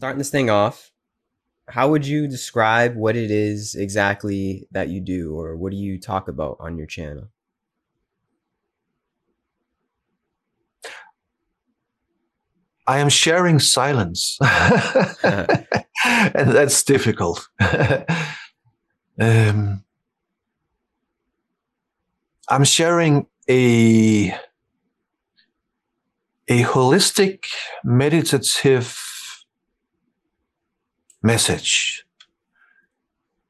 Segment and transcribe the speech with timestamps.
[0.00, 0.92] starting this thing off,
[1.68, 6.00] how would you describe what it is exactly that you do, or what do you
[6.00, 7.28] talk about on your channel?
[12.86, 14.38] I am sharing silence,
[15.22, 15.66] and
[16.32, 17.46] that's difficult.
[19.20, 19.84] um,
[22.48, 24.34] I'm sharing a
[26.48, 27.44] a holistic
[27.84, 29.09] meditative
[31.22, 32.04] message,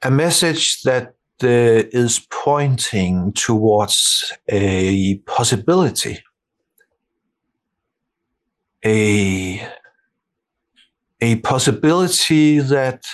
[0.02, 6.18] a message that uh, is pointing towards a possibility,
[8.84, 9.66] a,
[11.20, 13.04] a possibility that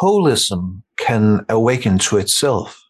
[0.00, 2.84] holism can awaken to itself,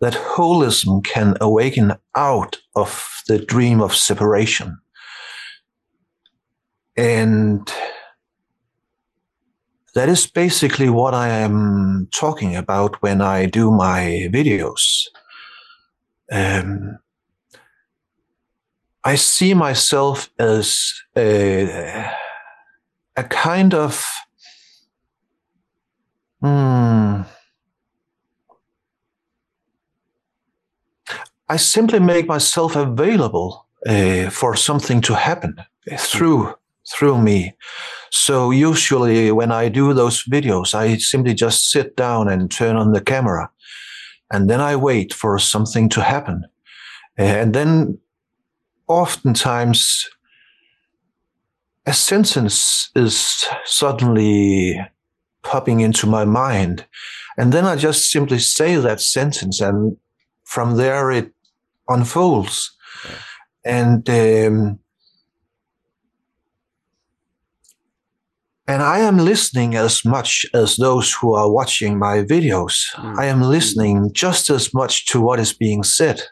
[0.00, 4.78] that holism can awaken out of the dream of separation.
[6.96, 7.70] And
[9.94, 15.06] that is basically what I am talking about when I do my videos.
[16.30, 16.98] Um,
[19.04, 22.10] I see myself as a,
[23.16, 24.04] a kind of
[26.40, 27.22] hmm,
[31.48, 35.56] I simply make myself available uh, for something to happen
[35.98, 36.54] through
[36.92, 37.54] through me.
[38.10, 42.92] So usually when I do those videos, I simply just sit down and turn on
[42.92, 43.50] the camera
[44.30, 46.44] and then I wait for something to happen.
[47.16, 47.98] And then
[48.88, 50.08] oftentimes
[51.86, 54.80] a sentence is suddenly
[55.42, 56.86] popping into my mind.
[57.36, 59.96] And then I just simply say that sentence and
[60.44, 61.30] from there it
[61.88, 62.70] unfolds.
[63.64, 64.78] And, um,
[68.66, 72.94] And I am listening as much as those who are watching my videos.
[72.94, 73.18] Mm.
[73.18, 76.22] I am listening just as much to what is being said.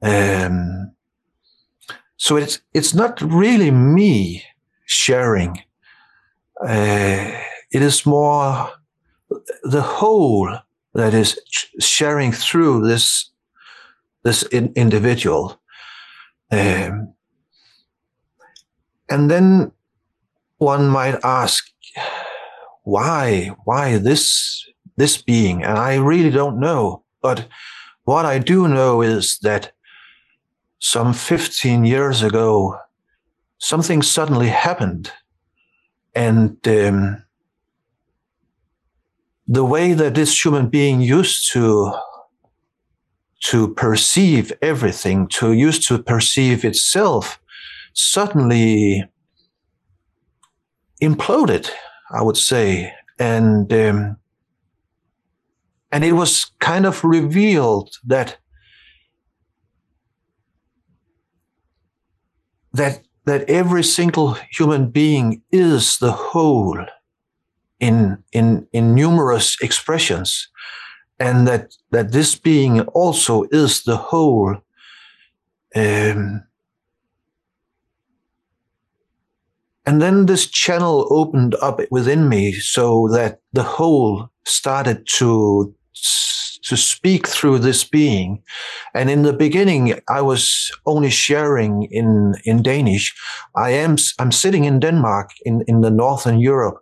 [0.00, 0.92] Um,
[2.16, 4.44] so it's it's not really me
[4.86, 5.58] sharing.
[6.64, 7.32] Uh,
[7.72, 8.70] it is more
[9.64, 10.48] the whole
[10.94, 11.40] that is
[11.80, 13.30] sharing through this
[14.22, 15.60] this in, individual.
[16.52, 17.14] Um,
[19.10, 19.72] and then
[20.62, 21.64] one might ask,
[22.84, 24.64] why, why this,
[24.96, 25.62] this being?
[25.62, 27.04] And I really don't know.
[27.20, 27.48] But
[28.04, 29.72] what I do know is that
[30.78, 32.78] some 15 years ago,
[33.58, 35.12] something suddenly happened.
[36.14, 37.24] And um,
[39.46, 41.92] the way that this human being used to
[43.44, 47.40] to perceive everything, to used to perceive itself,
[47.92, 49.04] suddenly
[51.02, 51.68] imploded,
[52.10, 54.16] I would say, and um,
[55.90, 58.38] and it was kind of revealed that
[62.72, 66.84] that that every single human being is the whole
[67.80, 70.48] in in in numerous expressions
[71.18, 74.56] and that that this being also is the whole
[75.76, 76.42] um,
[79.84, 85.74] And then this channel opened up within me so that the whole started to
[86.62, 88.42] to speak through this being.
[88.94, 93.14] And in the beginning, I was only sharing in, in Danish.
[93.56, 96.78] I am, I'm sitting in Denmark in, in the Northern Europe,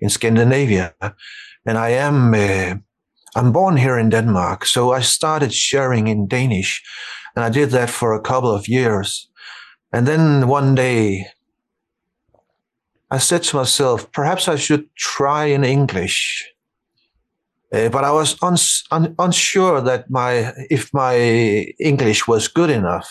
[0.00, 0.94] in Scandinavia.
[1.64, 2.74] And I am, uh,
[3.34, 4.66] I'm born here in Denmark.
[4.66, 6.82] So I started sharing in Danish
[7.34, 9.28] and I did that for a couple of years.
[9.92, 11.26] And then one day
[13.12, 16.48] I said to myself, perhaps I should try in English.
[17.70, 21.16] Uh, but I was un- unsure that my if my
[21.78, 23.08] English was good enough.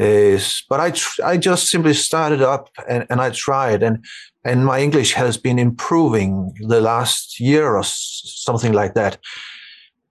[0.00, 4.04] Uh, but I tr- I just simply started up and, and I tried and
[4.44, 9.18] and my English has been improving the last year or s- something like that.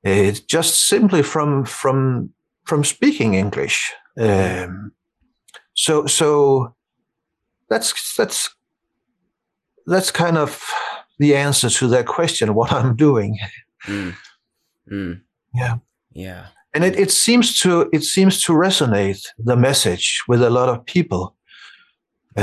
[0.06, 2.34] Uh, just simply from from
[2.66, 3.94] from speaking English.
[4.18, 4.92] Um,
[5.74, 6.75] so so
[7.69, 8.50] that's that's
[9.89, 10.63] that's kind of
[11.18, 13.38] the answer to that question what i'm doing.
[13.88, 14.15] Mm.
[14.91, 15.21] Mm.
[15.53, 15.77] yeah.
[16.12, 16.47] Yeah.
[16.74, 20.86] And it, it seems to it seems to resonate the message with a lot of
[20.86, 21.36] people.
[22.38, 22.41] Uh,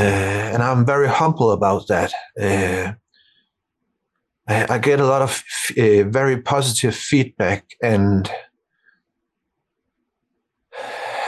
[0.53, 2.13] and i'm very humble about that.
[2.41, 2.93] Uh,
[4.49, 5.43] I, I, get a lot of
[5.79, 8.31] uh, very positive feedback and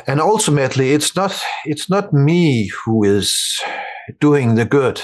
[0.07, 3.61] and ultimately it's not it's not me who is
[4.21, 5.01] doing the good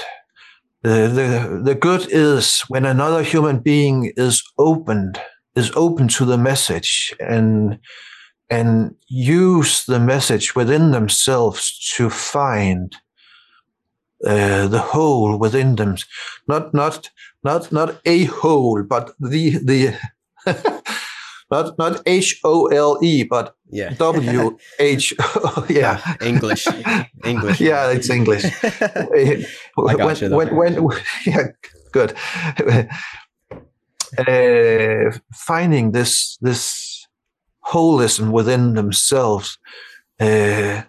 [0.85, 5.19] the, the, the good is when another human being is opened
[5.55, 7.79] is open to the message and
[8.51, 12.95] and use the message within themselves to find
[14.27, 15.95] uh, the whole within them
[16.47, 17.09] not not
[17.43, 19.95] not not a whole but the the
[21.55, 23.93] not not H O L E, but yeah.
[23.97, 25.13] W H.
[25.69, 26.67] yeah, English,
[27.23, 27.61] English.
[27.61, 28.45] Yeah, it's English.
[28.63, 30.35] I got when, you.
[30.35, 31.47] When, when, yeah,
[31.91, 32.15] good.
[34.17, 37.07] Uh, finding this this
[37.73, 39.57] holism within themselves.
[40.19, 40.83] Uh,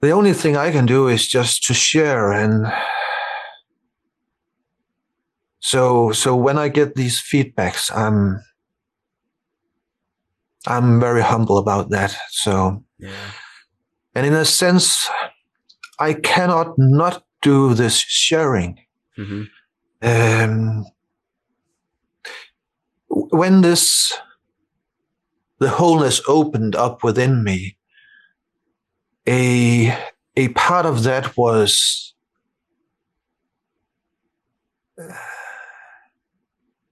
[0.00, 2.72] the only thing I can do is just to share and
[5.58, 8.40] so so when I get these feedbacks, I'm
[10.68, 12.14] I'm very humble about that.
[12.30, 13.10] So yeah.
[14.14, 15.08] and in a sense,
[15.98, 18.78] I cannot not do this sharing.
[19.16, 19.42] Mm-hmm.
[20.02, 20.84] Um,
[23.08, 24.12] when this
[25.58, 27.78] the wholeness opened up within me,
[29.26, 29.96] a
[30.36, 32.14] a part of that was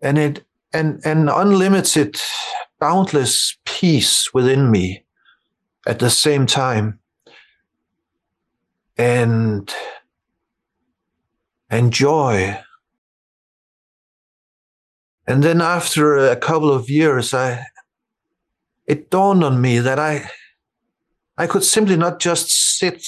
[0.01, 2.19] and it and an unlimited
[2.79, 5.05] boundless peace within me
[5.87, 6.99] at the same time.
[8.99, 9.73] And
[11.69, 12.59] and joy.
[15.27, 17.65] And then after a couple of years i
[18.87, 20.31] it dawned on me that i
[21.37, 22.49] i could simply not just
[22.79, 23.05] sit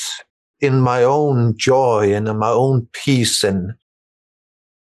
[0.60, 3.74] in my own joy and in my own peace and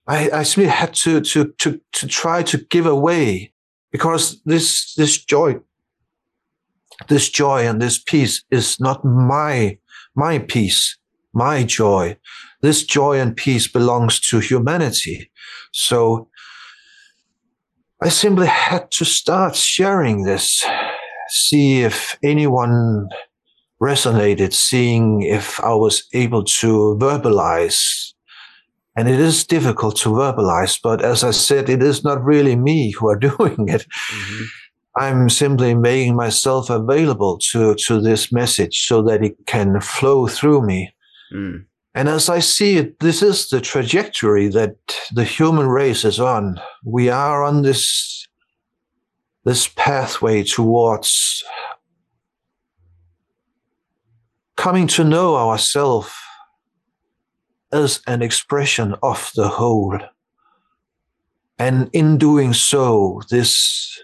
[0.06, 3.52] I, I simply had to, to, to, to try to give away
[3.96, 5.56] because this, this joy,
[7.08, 9.78] this joy and this peace is not my,
[10.14, 10.98] my peace,
[11.32, 12.14] my joy.
[12.60, 15.30] This joy and peace belongs to humanity.
[15.72, 16.28] So
[18.02, 20.62] I simply had to start sharing this,
[21.30, 23.08] see if anyone
[23.80, 28.12] resonated, seeing if I was able to verbalize
[28.96, 32.92] and it is difficult to verbalize, but as I said, it is not really me
[32.92, 33.86] who are doing it.
[34.12, 34.44] Mm-hmm.
[34.98, 40.64] I'm simply making myself available to, to this message so that it can flow through
[40.66, 40.94] me.
[41.34, 41.66] Mm.
[41.94, 44.76] And as I see it, this is the trajectory that
[45.12, 46.58] the human race is on.
[46.82, 48.26] We are on this,
[49.44, 51.44] this pathway towards
[54.56, 56.10] coming to know ourselves
[57.76, 59.98] as an expression of the whole.
[61.58, 64.02] And in doing so, this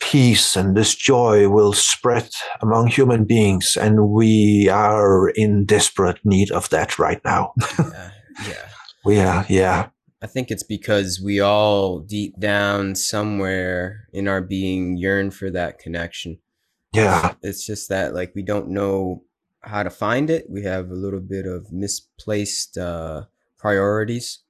[0.00, 2.28] peace and this joy will spread
[2.60, 3.76] among human beings.
[3.80, 7.52] And we are in desperate need of that right now.
[7.78, 8.10] yeah.
[8.46, 8.68] yeah.
[9.04, 9.88] We are, yeah.
[10.20, 15.78] I think it's because we all deep down somewhere in our being yearn for that
[15.78, 16.38] connection.
[16.92, 17.34] Yeah.
[17.42, 19.24] It's just that like we don't know
[19.62, 20.46] how to find it.
[20.48, 23.24] We have a little bit of misplaced uh,
[23.58, 24.40] priorities.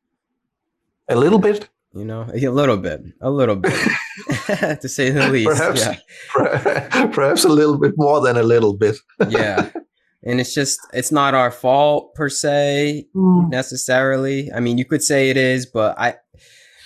[1.09, 1.69] A little bit.
[1.95, 3.75] You know, a little bit, a little bit,
[4.81, 5.51] to say the least.
[5.59, 7.07] Perhaps, yeah.
[7.09, 8.97] perhaps a little bit more than a little bit.
[9.29, 9.69] yeah,
[10.23, 13.51] and it's just it's not our fault per se mm.
[13.51, 14.51] necessarily.
[14.51, 16.15] I mean, you could say it is, but I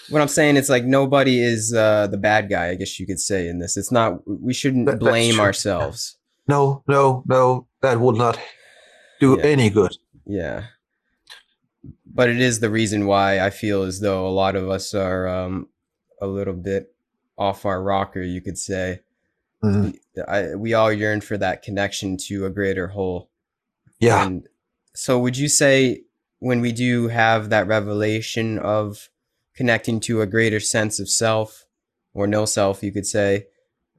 [0.08, 2.70] what I'm saying is like nobody is uh, the bad guy.
[2.70, 3.76] I guess you could say in this.
[3.76, 4.20] It's not.
[4.26, 6.16] We shouldn't that, blame ourselves.
[6.48, 8.38] No, no, no that would not
[9.20, 9.44] do yeah.
[9.44, 9.96] any good.
[10.24, 10.66] Yeah.
[12.04, 15.28] But it is the reason why I feel as though a lot of us are
[15.28, 15.68] um,
[16.20, 16.94] a little bit
[17.36, 19.00] off our rocker, you could say.
[19.62, 20.20] Mm-hmm.
[20.28, 23.30] I, we all yearn for that connection to a greater whole.
[23.98, 24.24] Yeah.
[24.24, 24.48] And
[24.94, 26.04] so, would you say
[26.38, 29.08] when we do have that revelation of
[29.54, 31.66] connecting to a greater sense of self
[32.14, 33.46] or no self, you could say,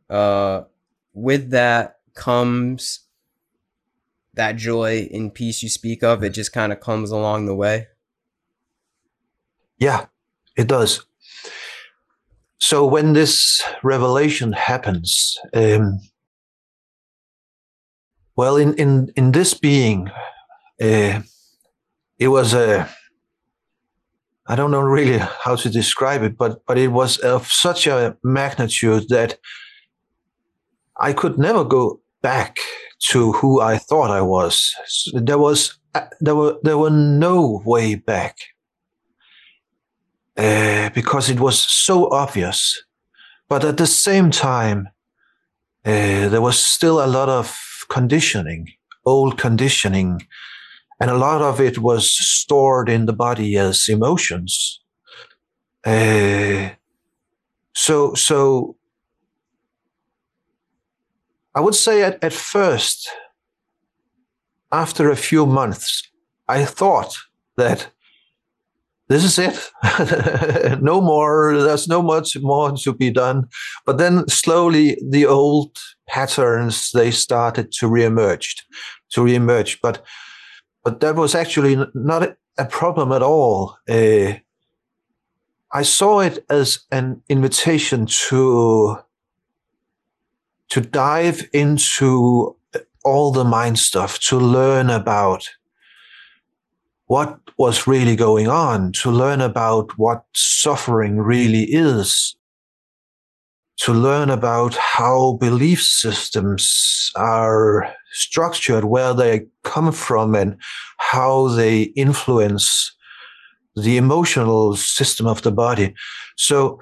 [0.10, 0.62] uh,
[1.14, 3.08] with that comes
[4.34, 7.88] that joy and peace you speak of, it just kind of comes along the way?
[9.80, 10.08] Yeah,
[10.56, 11.06] it does.
[12.60, 16.00] So when this revelation happens, um,
[18.36, 20.10] well, in in in this being,
[20.82, 21.22] uh,
[22.20, 22.90] it was a.
[24.50, 28.18] I don't know really how to describe it, but but it was of such a
[28.24, 29.38] magnitude that
[31.00, 32.58] I could never go back
[33.10, 34.74] to who I thought I was.
[35.14, 35.78] There was
[36.20, 38.38] there were there were no way back
[40.38, 42.84] uh, because it was so obvious.
[43.50, 44.90] But at the same time,
[45.86, 47.58] uh, there was still a lot of
[47.90, 48.68] conditioning,
[49.06, 50.28] old conditioning,
[51.00, 54.82] and a lot of it was stored in the body as emotions.
[55.86, 56.72] Uh,
[57.74, 58.76] so, so
[61.58, 63.10] I would say at, at first,
[64.72, 66.08] after a few months,
[66.48, 67.18] I thought
[67.56, 67.90] that
[69.10, 70.80] this is it.
[70.84, 71.58] no more.
[71.58, 73.48] There's no much more to be done.
[73.88, 75.76] But then slowly the old
[76.08, 78.62] patterns they started to reemerge,
[79.14, 79.80] to reemerge.
[79.82, 80.06] But
[80.84, 83.78] but that was actually not a problem at all.
[83.90, 84.34] Uh,
[85.72, 89.00] I saw it as an invitation to
[90.70, 92.56] to dive into
[93.04, 95.48] all the mind stuff, to learn about
[97.06, 102.36] what was really going on, to learn about what suffering really is,
[103.78, 110.58] to learn about how belief systems are structured, where they come from, and
[110.98, 112.94] how they influence
[113.76, 115.94] the emotional system of the body.
[116.36, 116.82] So,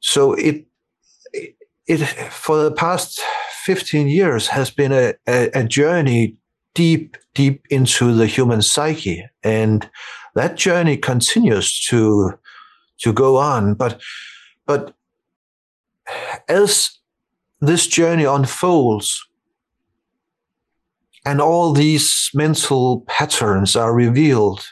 [0.00, 0.64] so it,
[1.90, 3.20] it, for the past
[3.64, 6.36] 15 years has been a, a, a journey
[6.74, 9.24] deep, deep into the human psyche.
[9.42, 9.88] And
[10.34, 12.38] that journey continues to,
[12.98, 13.74] to go on.
[13.74, 14.00] But,
[14.66, 14.94] but
[16.48, 16.90] as
[17.60, 19.26] this journey unfolds
[21.26, 24.64] and all these mental patterns are revealed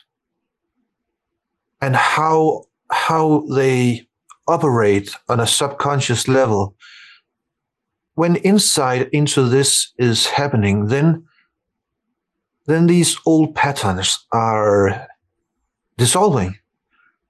[1.81, 4.07] and how, how they
[4.47, 6.75] operate on a subconscious level,
[8.19, 11.25] when insight into this is happening, then
[12.67, 15.07] then these old patterns are
[15.97, 16.59] dissolving.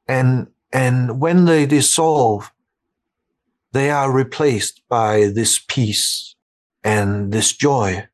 [0.09, 2.51] And, and when they dissolve,
[3.73, 6.35] they are replaced by this peace
[6.83, 8.09] and this joy.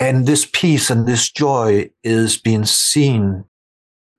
[0.00, 3.44] And this peace and this joy is being seen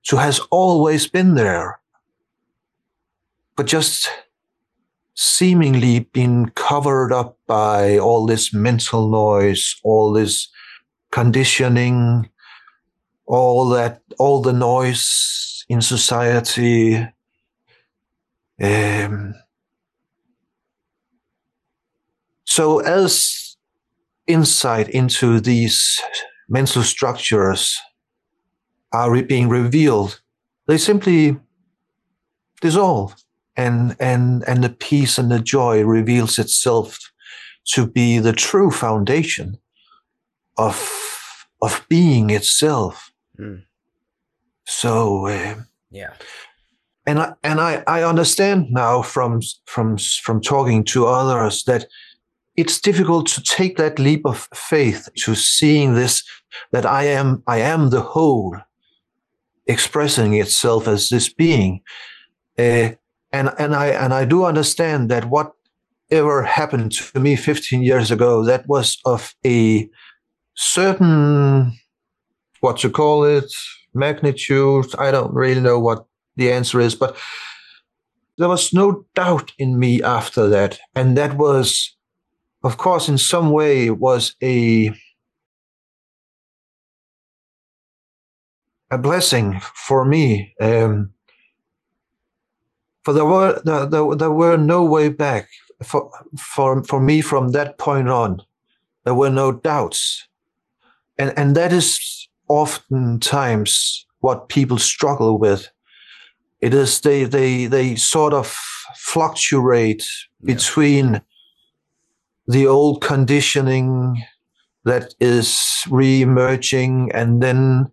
[0.04, 1.80] to has always been there,
[3.56, 4.08] but just
[5.20, 10.48] seemingly been covered up by all this mental noise, all this
[11.10, 12.30] conditioning,
[13.26, 17.04] all that, all the noise in society.
[18.62, 19.34] Um,
[22.44, 23.56] so as
[24.28, 26.00] insight into these
[26.48, 27.76] mental structures
[28.92, 30.20] are being revealed,
[30.68, 31.36] they simply
[32.60, 33.16] dissolve
[33.58, 36.98] and, and, and the peace and the joy reveals itself
[37.72, 39.58] to be the true foundation
[40.56, 40.76] of
[41.62, 43.10] of being itself.
[43.38, 43.62] Mm.
[44.66, 45.54] So uh,
[45.90, 46.14] yeah,
[47.06, 51.86] and I and I I understand now from from from talking to others that
[52.56, 56.22] it's difficult to take that leap of faith to seeing this
[56.72, 58.56] that I am I am the whole
[59.66, 61.82] expressing itself as this being.
[62.58, 62.90] Uh,
[63.32, 68.44] and and I and I do understand that whatever happened to me 15 years ago,
[68.44, 69.88] that was of a
[70.54, 71.78] certain
[72.60, 73.52] what to call it
[73.94, 74.94] magnitude.
[74.98, 76.06] I don't really know what
[76.36, 77.16] the answer is but
[78.38, 80.78] there was no doubt in me after that.
[80.94, 81.96] And that was
[82.62, 84.92] of course in some way was a
[88.90, 90.54] a blessing for me.
[90.60, 91.12] Um,
[93.08, 95.48] for there were there, there, there were no way back
[95.82, 98.42] for for for me from that point on.
[99.04, 100.28] There were no doubts.
[101.16, 105.70] And and that is oftentimes what people struggle with.
[106.60, 108.54] It is they they they sort of
[108.96, 110.04] fluctuate
[110.42, 110.54] yeah.
[110.54, 111.22] between
[112.46, 114.22] the old conditioning
[114.84, 117.90] that is re-emerging and then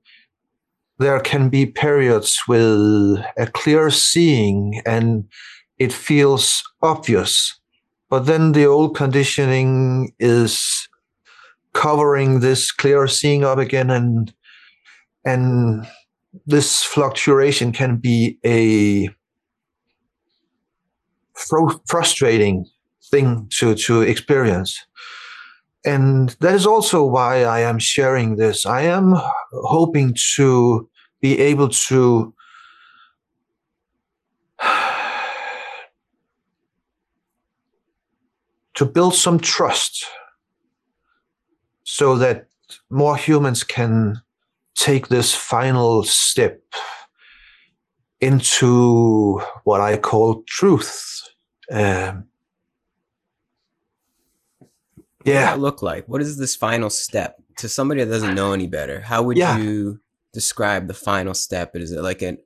[0.98, 5.25] there can be periods with a clear seeing and
[5.78, 7.60] it feels obvious
[8.10, 10.88] but then the old conditioning is
[11.74, 14.34] covering this clear seeing up again and
[15.25, 15.86] and
[16.46, 19.10] this fluctuation can be a
[21.34, 22.66] fr- frustrating
[23.12, 24.86] thing to to experience
[25.86, 29.13] and that is also why i am sharing this i am
[29.51, 30.89] hoping to
[31.22, 32.34] be able to
[38.74, 40.06] to build some trust
[41.84, 42.48] so that
[42.89, 44.22] more humans can
[44.75, 46.62] take this final step
[48.22, 51.22] into what I call truth.
[51.72, 52.25] Um,
[55.34, 55.46] Yeah.
[55.46, 56.08] that look like?
[56.08, 59.01] What is this final step to somebody that doesn't know any better?
[59.01, 59.58] How would Yeah.
[59.58, 60.00] you
[60.34, 61.75] describe the final step?
[61.75, 62.38] Is it like a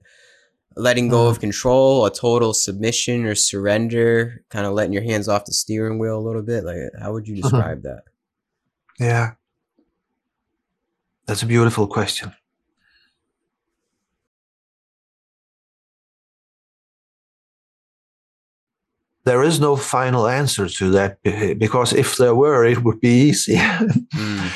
[0.75, 5.45] letting go of control, a total submission or surrender, kind of letting your hands off
[5.45, 6.63] the steering wheel a little bit?
[6.63, 7.41] Like, how would you Mhm.
[7.41, 8.03] describe that?
[8.99, 9.31] Yeah.
[11.25, 12.33] That's a beautiful question.
[19.29, 21.21] There is no final answer to that
[21.59, 23.57] because if there were, it would be easy.
[24.17, 24.49] Mm.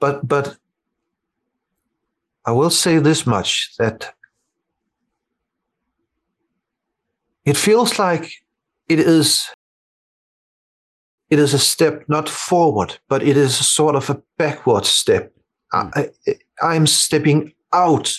[0.00, 0.56] but but
[2.48, 4.14] I will say this much that
[7.44, 8.30] it feels like
[8.88, 9.48] it is
[11.30, 15.32] it is a step not forward, but it is a sort of a backward step.
[15.72, 18.12] I, I, I'm stepping out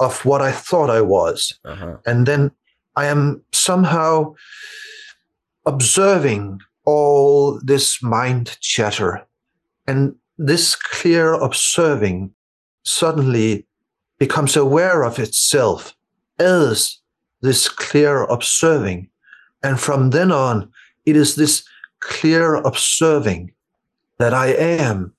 [0.00, 1.96] of what I thought I was, Uh-huh.
[2.06, 2.50] and then
[2.96, 4.32] I am somehow
[5.66, 9.26] observing all this mind chatter.
[9.88, 12.32] And this clear observing
[12.84, 13.66] suddenly
[14.18, 15.96] becomes aware of itself
[16.38, 16.98] as
[17.42, 19.10] this clear observing.
[19.62, 20.70] And from then on,
[21.04, 21.64] it is this
[22.00, 23.52] clear observing
[24.18, 25.12] that I am,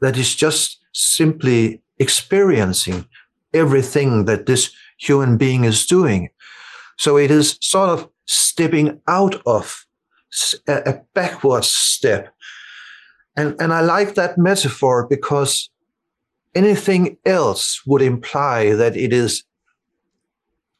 [0.00, 3.06] that is just simply experiencing
[3.54, 6.30] everything that this human being is doing.
[6.96, 9.86] So it is sort of stepping out of
[10.66, 12.34] a backwards step.
[13.36, 15.70] And, and I like that metaphor because
[16.54, 19.44] anything else would imply that it is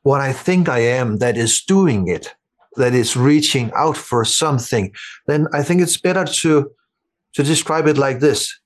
[0.02, 2.34] what I think I am that is doing it,
[2.76, 4.94] that is reaching out for something.
[5.26, 6.70] Then I think it's better to,
[7.34, 8.58] to describe it like this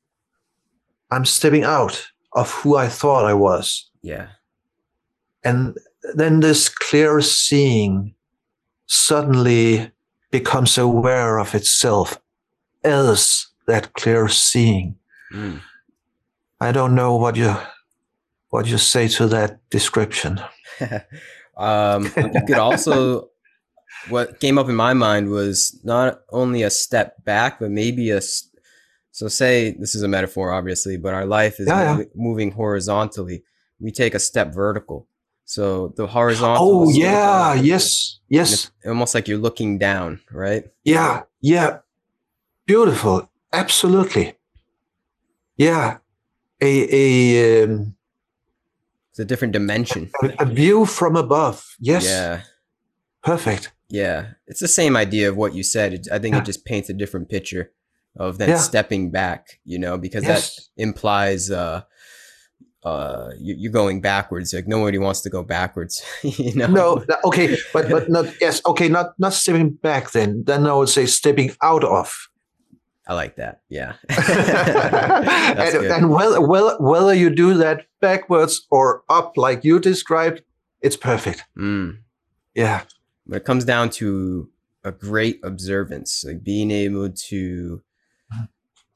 [1.10, 3.90] I'm stepping out of who I thought I was.
[4.02, 4.28] Yeah.
[5.42, 5.76] And
[6.14, 8.14] then this clear seeing
[8.86, 9.90] suddenly
[10.30, 12.20] becomes aware of itself
[12.84, 14.96] as that clear seeing.
[15.32, 15.60] Mm.
[16.60, 17.56] I don't know what you
[18.50, 20.40] what you say to that description.
[21.56, 23.28] um, you could also,
[24.08, 28.20] what came up in my mind was not only a step back, but maybe a
[29.12, 32.04] So, say this is a metaphor, obviously, but our life is Yeah, yeah.
[32.14, 33.42] moving horizontally.
[33.78, 35.06] We take a step vertical.
[35.50, 36.62] So the horizontal.
[36.62, 40.64] Oh is sort of yeah, yes, yes, it's almost like you're looking down, right?
[40.84, 41.78] yeah, yeah.
[42.66, 44.34] Beautiful, absolutely.
[45.56, 45.98] Yeah,
[46.60, 47.96] a a um,
[49.10, 50.10] It's a different dimension.
[50.22, 51.66] a, a view from above.
[51.80, 52.42] Yes, Yeah.
[53.24, 53.72] perfect.
[53.88, 55.92] Yeah, it's the same idea of what you said.
[55.94, 56.42] It, I think Yeah.
[56.42, 57.72] it just paints a different picture
[58.14, 58.58] of then Yeah.
[58.58, 60.54] stepping back, you know, because Yes.
[60.54, 61.82] that implies uh,
[62.82, 64.54] uh, you, you're going backwards.
[64.54, 66.66] Like nobody wants to go backwards, you know.
[66.66, 70.12] No, okay, but but not yes, okay, not not stepping back.
[70.12, 72.28] Then then I would say stepping out of.
[73.06, 73.62] I like that.
[73.68, 80.42] Yeah, and and well, well, whether you do that backwards or up, like you described,
[80.80, 81.44] it's perfect.
[81.58, 81.98] Mm.
[82.54, 82.82] Yeah,
[83.24, 84.48] When it comes down to
[84.84, 87.82] a great observance, like being able to.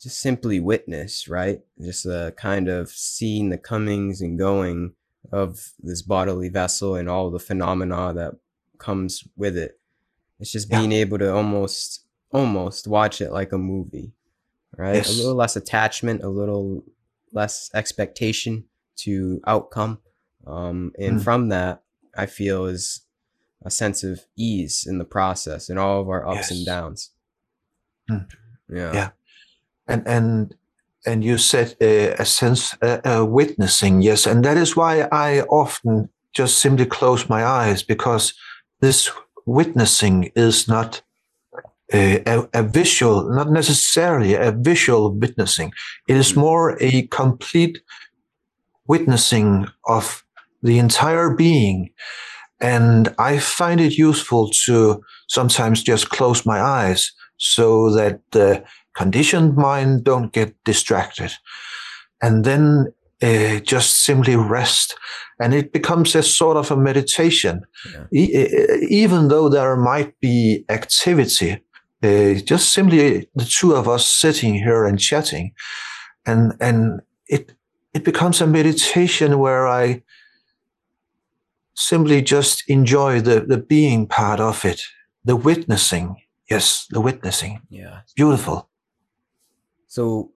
[0.05, 1.61] Just simply witness, right?
[1.81, 4.93] Just uh, kind of seeing the comings and going
[5.33, 8.35] of this bodily vessel and all the phenomena that
[8.79, 9.81] comes with it.
[10.39, 10.79] It's just Yeah.
[10.79, 14.13] being able to almost almost watch it like a movie,
[14.77, 14.97] right?
[14.97, 15.15] Yes.
[15.15, 16.85] A little less attachment, a little
[17.33, 18.65] less expectation
[18.97, 19.99] to outcome.
[20.47, 21.23] Um, and Mm.
[21.25, 21.83] from that,
[22.17, 23.03] I feel is
[23.65, 27.11] a sense of ease in the process and all of our ups and downs.
[28.11, 28.29] Mm.
[28.69, 28.93] Yeah.
[28.93, 29.11] Yeah.
[29.87, 30.55] And and
[31.07, 35.43] and you said uh, a sense uh, uh, witnessing, yes, and that is why I
[35.43, 38.35] often just simply close my eyes because
[38.81, 39.11] this
[39.47, 41.03] witnessing is not.
[41.93, 45.71] A, a, a visual, not necessarily a visual witnessing.
[46.09, 46.37] It is Mm.
[46.41, 47.83] more a complete
[48.87, 50.25] witnessing of
[50.63, 51.91] the entire being.
[52.61, 58.65] And I find it useful to sometimes just close my eyes so that the
[58.95, 61.33] conditioned mind don't get distracted.
[62.23, 64.97] And then uh, just simply rest.
[65.41, 67.63] And it becomes a sort of a meditation.
[67.93, 68.07] Yeah.
[68.13, 71.61] E- even though there might be activity,
[72.03, 75.53] uh, just simply the two of us sitting here and chatting.
[76.27, 77.53] And, and it,
[77.93, 80.03] it becomes a meditation where I
[81.75, 84.81] simply just enjoy the, the being part of it,
[85.25, 86.17] the witnessing.
[86.49, 87.63] Yes, the witnessing.
[87.71, 88.01] Yeah.
[88.15, 88.69] Beautiful.
[89.99, 90.33] So,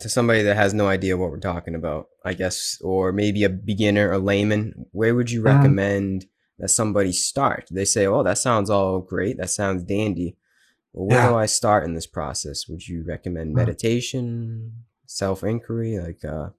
[0.00, 3.50] to somebody that has no idea what we're talking about, I guess, or maybe a
[3.50, 5.44] beginner, a layman, where would you Mhm.
[5.44, 6.26] recommend
[6.58, 7.68] that somebody start?
[7.70, 9.36] They say, "Oh, that sounds all great.
[9.36, 10.38] That sounds dandy,"
[10.94, 11.28] Well, where Yeah.
[11.28, 12.68] do I start in this process?
[12.68, 13.56] Would you recommend Mm.
[13.56, 15.98] meditation, self inquiry?
[15.98, 16.50] Like, uh,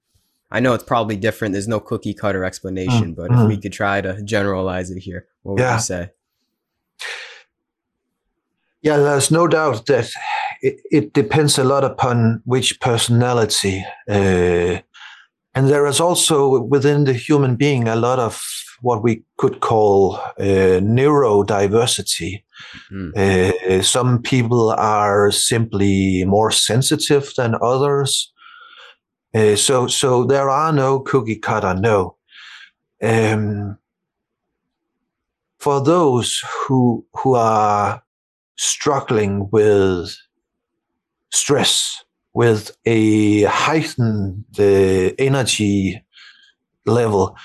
[0.51, 1.53] I know it's probably different.
[1.53, 3.61] There's no cookie cutter explanation, Mm, but if we mm.
[3.63, 5.75] could try to generalize it here, what would Yeah.
[5.75, 6.11] you say?
[8.83, 10.11] Yeah, there's no doubt that
[10.63, 13.85] it, it depends a lot upon which personality.
[14.09, 14.79] Uh,
[15.55, 18.41] and there is also within the human being a lot of
[18.81, 22.43] what we could call uh, neurodiversity.
[22.91, 23.15] Mm.
[23.15, 28.31] Uh, some people are simply more sensitive than others.
[29.35, 31.73] Uh, so, so there are no cookie cutter.
[31.73, 32.15] No.
[33.01, 33.77] Um,
[35.59, 38.01] for those who who are
[38.57, 40.15] struggling with
[41.33, 46.03] stress, with a heightened uh, energy
[46.85, 47.35] level,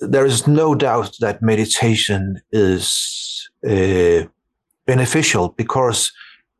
[0.00, 4.22] there is no doubt that meditation is uh,
[4.86, 6.12] beneficial because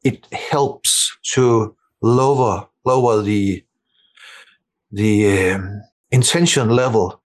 [0.02, 3.64] it helps to lower lower the
[4.90, 7.22] the um, intention level,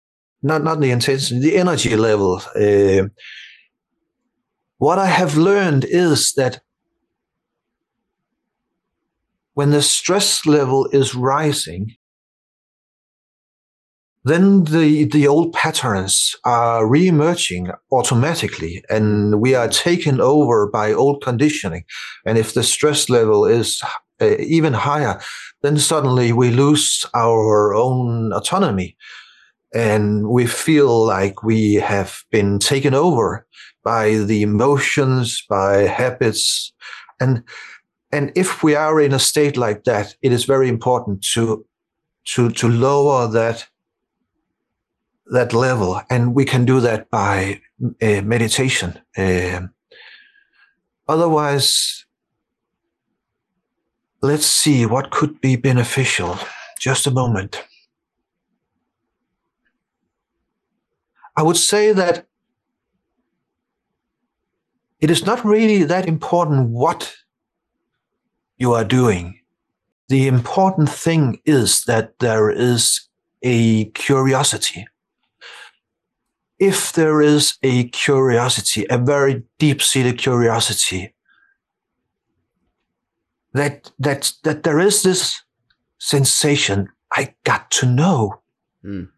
[0.43, 2.41] not not the intention, the energy level.
[2.55, 3.09] Uh,
[4.79, 6.61] what I have learned is that
[9.55, 11.95] when the stress level is rising,
[14.25, 21.23] then the, the old patterns are re-emerging automatically and we are taken over by old
[21.23, 21.85] conditioning.
[22.27, 23.83] And if the stress level is
[24.21, 25.21] uh, even higher,
[25.63, 28.97] then suddenly we lose our own autonomy
[29.75, 33.47] and we feel like we have been taken over
[33.85, 36.73] by the emotions, by habits.
[37.21, 37.43] And,
[38.13, 41.65] and if we are in a state like that, it is very important to,
[42.25, 43.67] to, to lower that,
[45.27, 46.01] that level.
[46.11, 47.61] And we can do that by
[48.03, 49.01] uh, meditation.
[49.17, 49.73] Um
[51.09, 52.05] otherwise,
[54.23, 56.39] let's see what could be beneficial.
[56.79, 57.65] Just a moment.
[61.37, 62.27] I would say that
[65.01, 67.17] it is not really that important what
[68.61, 69.41] you are doing.
[70.09, 73.09] The important thing is that there is
[73.43, 74.87] a curiosity.
[76.59, 81.15] If there is a curiosity, a very deep seated curiosity,
[83.55, 85.43] that, that, that there is this
[85.99, 88.43] sensation, I got to know.
[88.85, 89.09] Mm.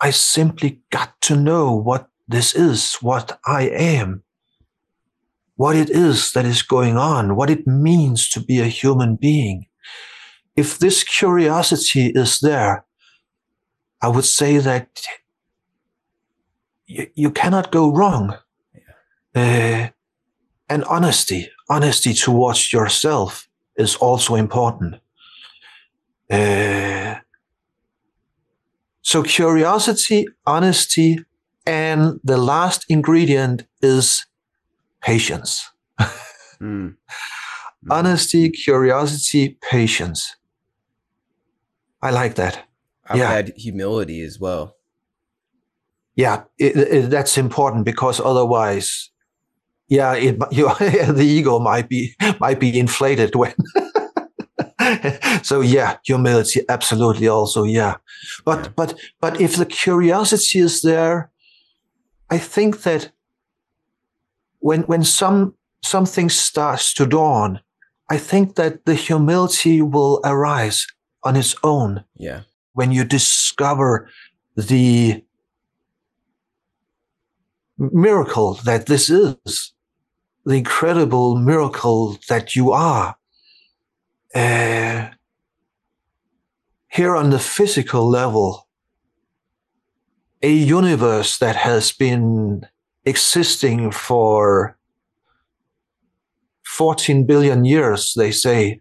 [0.00, 4.24] I simply got to know what this is, what I am,
[5.60, 9.66] what it is that is going on, what it means to be a human being.
[10.56, 12.86] If this curiosity is there,
[14.00, 14.88] I would say that
[16.86, 18.38] you, you cannot go wrong.
[19.34, 19.88] Uh,
[20.70, 23.46] and honesty, honesty towards yourself
[23.76, 24.94] is also important.
[26.30, 27.16] Uh,
[29.02, 31.22] so curiosity, honesty,
[31.66, 34.24] and the last ingredient is
[35.02, 35.70] patience.
[36.60, 36.96] Mm.
[37.90, 40.36] Honesty, curiosity, patience.
[42.02, 42.64] I like that.
[43.06, 43.30] I yeah.
[43.30, 44.76] add humility as well.
[46.14, 49.10] Yeah, it, it, that's important because otherwise,
[49.88, 53.54] yeah, it, you, the ego might be might be inflated when.
[55.42, 57.96] so yeah, humility absolutely also yeah,
[58.44, 58.72] but Yeah.
[58.76, 61.30] but but if the curiosity is there,
[62.30, 63.12] I think that
[64.60, 67.60] when when some something starts to dawn,
[68.10, 70.86] I think that the humility will arise
[71.22, 72.42] on its own Yeah.
[72.72, 74.08] when you discover
[74.56, 75.24] the
[77.78, 79.72] miracle that this is,
[80.44, 83.16] the incredible miracle that you are.
[84.34, 85.08] Uh,
[86.88, 88.68] here on the physical level,
[90.42, 92.66] a universe that has been
[93.04, 94.76] existing for
[96.64, 98.80] 14 billion years, they say,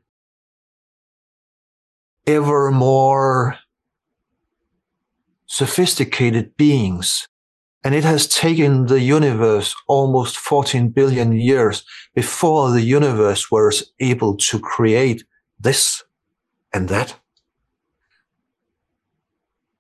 [2.27, 3.58] ever more
[5.47, 7.27] sophisticated beings.
[7.84, 14.36] And it has taken the universe almost 14 billion years before the universe was able
[14.38, 15.23] to create
[15.60, 16.03] this
[16.73, 17.15] and that.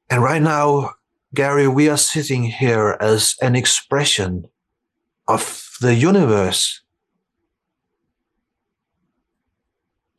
[0.09, 0.91] And right now,
[1.33, 4.45] Gary, we are sitting here as an expression
[5.27, 6.81] of the universe.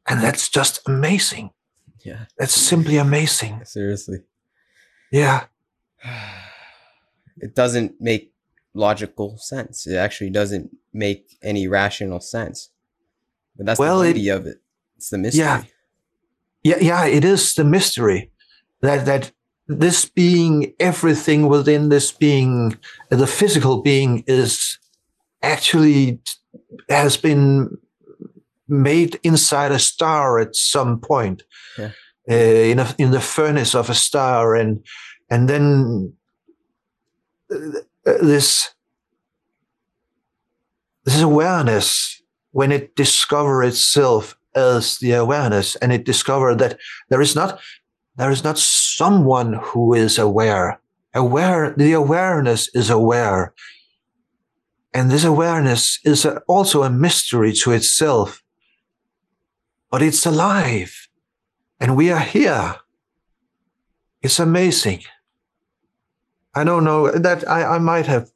[0.08, 1.50] And that's just amazing.
[2.04, 2.26] Yeah.
[2.38, 3.62] That's simply amazing.
[3.64, 4.18] Seriously.
[5.12, 5.44] Yeah.
[7.38, 8.32] It doesn't make
[8.74, 9.86] logical sense.
[9.86, 12.70] It actually doesn't make any rational sense.
[13.56, 14.58] But that's Well, the it- beauty of it.
[14.96, 15.40] It's the mystery.
[15.40, 15.62] Yeah.
[16.62, 18.30] yeah yeah it is the mystery
[18.82, 19.32] that that
[19.78, 22.76] this being everything within this being
[23.08, 24.78] the physical being is
[25.42, 26.18] actually
[26.88, 27.78] has been
[28.68, 31.44] made inside a star at some point
[31.78, 31.90] Yeah.
[32.30, 32.34] uh,
[32.72, 34.84] in a, in the furnace of a star and
[35.30, 36.12] and then
[37.54, 37.56] uh,
[38.22, 38.74] this
[41.04, 42.20] this awareness
[42.52, 46.76] when it discover itself as the awareness and it discover that
[47.08, 47.60] there is not
[48.16, 48.58] there is not
[49.00, 50.78] someone who is aware
[51.14, 53.54] aware the awareness is aware
[54.92, 58.42] and this awareness is also a mystery to itself
[59.90, 60.92] but it's alive
[61.80, 62.76] and we are here
[64.20, 65.00] it's amazing
[66.54, 68.28] i don't know that i, I might have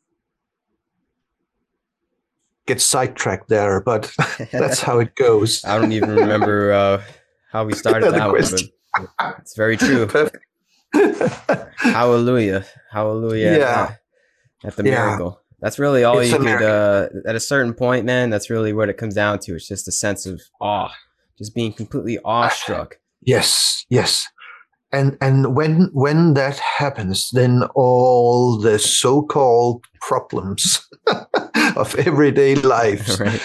[2.66, 4.02] get sidetracked there but
[4.50, 7.02] that's how it goes I don't even remember uh,
[7.52, 8.70] how we started that one, question.
[8.96, 10.06] but it's very true.
[10.18, 10.44] Perfect.
[11.76, 12.64] Hallelujah.
[12.90, 13.58] Hallelujah.
[13.58, 13.94] Yeah.
[14.64, 15.06] At the Yeah.
[15.06, 15.40] miracle.
[15.60, 18.88] That's really all It's you could uh at a certain point, man, that's really what
[18.88, 19.54] it comes down to.
[19.54, 20.92] It's just a sense of awe.
[21.38, 22.98] Just being completely awestruck.
[23.22, 24.26] yes, yes.
[24.92, 30.86] And and when when that happens, then all the so-called problems
[31.76, 33.40] of everyday life, right?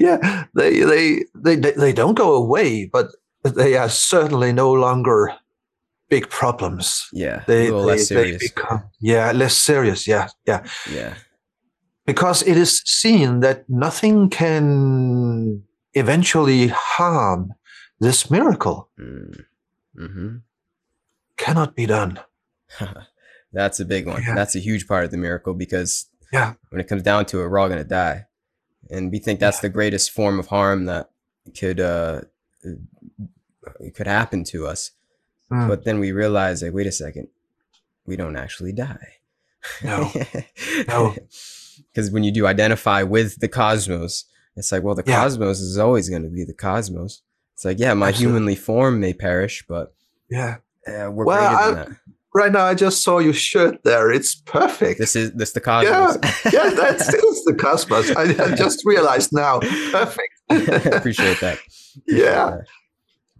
[0.00, 3.08] yeah, they, they they they they don't go away, but
[3.44, 5.32] they are certainly no longer
[6.08, 7.08] big problems.
[7.12, 7.42] Yeah.
[7.46, 10.06] They, they, they become yeah less serious.
[10.06, 10.64] Yeah, yeah.
[10.90, 11.14] yeah.
[12.06, 15.62] because it is seen that nothing can
[15.94, 17.52] eventually harm
[18.00, 19.44] this miracle Mm.
[19.96, 20.36] hmm
[21.36, 22.18] cannot be done
[23.52, 24.22] That's a big one.
[24.22, 24.34] Yeah.
[24.34, 26.54] That's a huge part of the miracle because Yeah.
[26.70, 28.26] when it comes down to it, we're all gonna die.
[28.90, 31.10] And we think that's the greatest form of harm that
[31.58, 32.20] could uh
[33.94, 34.90] could happen to us.
[35.50, 35.68] Mm.
[35.68, 37.28] But then we realize like, wait a second,
[38.06, 39.08] we don't actually die.
[39.82, 40.10] No.
[40.88, 41.14] No.
[41.92, 44.24] Because when you do identify with the cosmos,
[44.56, 45.20] it's like, well, the Yeah.
[45.22, 47.22] cosmos is always going to be the cosmos.
[47.54, 48.32] It's like, yeah, my Absolutely.
[48.32, 49.94] humanly form may perish, but
[50.30, 50.56] yeah
[50.88, 51.98] uh, we're Well, greater I- than that.
[52.34, 56.18] right now i just saw your shirt there it's perfect This is this the cosmos.
[56.44, 59.60] yeah yeah that is the cosmos I, I just realized now
[59.92, 60.56] perfect I
[60.98, 61.58] Appreciate that.
[62.06, 62.58] yeah Uh,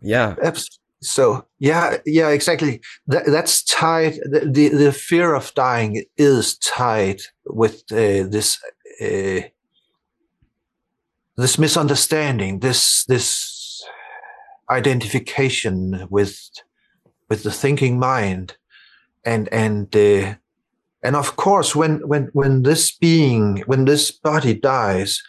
[0.00, 0.34] yeah.
[0.42, 2.80] Abs- So yeah, yeah, exactly.
[3.06, 4.14] That, that's tied.
[4.24, 8.58] The, the the fear of dying is tied with uh, this
[9.00, 9.42] uh,
[11.36, 13.84] this misunderstanding, this this
[14.70, 16.50] identification with
[17.28, 18.56] with the thinking mind,
[19.24, 20.34] and and uh,
[21.02, 25.22] and of course, when when when this being, when this body dies,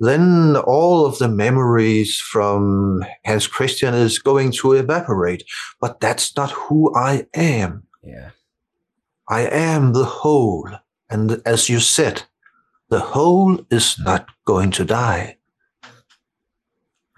[0.00, 5.44] then all of the memories from Hans Christian is going to evaporate.
[5.80, 7.84] But that's not who I am.
[8.02, 8.30] Yeah.
[9.28, 10.68] I am the whole.
[11.08, 12.24] And as you said,
[12.90, 15.38] the whole is not going to die.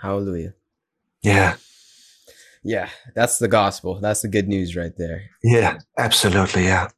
[0.00, 0.54] Hallelujah.
[1.22, 1.56] Yeah,
[2.62, 2.88] Yeah.
[3.14, 3.98] That's the gospel.
[4.00, 5.22] That's the good news right there.
[5.42, 6.64] yeah, absolutely.
[6.64, 6.88] Yeah.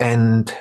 [0.00, 0.52] And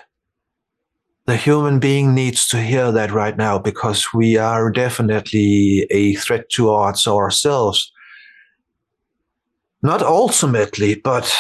[1.26, 6.50] the human being needs to hear that right now because we are definitely a threat
[6.50, 7.92] towards ourselves.
[9.84, 11.32] Not ultimately, but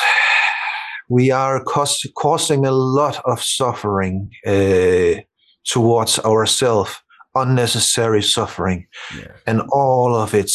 [1.10, 5.22] we are cause, causing a lot of suffering uh,
[5.65, 6.96] towards ourselves,
[7.36, 9.32] unnecessary suffering, Yeah.
[9.46, 10.52] and all of it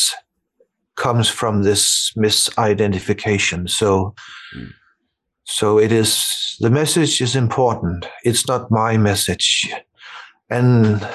[0.97, 3.69] comes from this misidentification.
[3.69, 4.15] So,
[4.57, 4.73] Mm.
[5.47, 8.07] So it is the message is important.
[8.25, 9.73] It's not my message,
[10.51, 11.09] and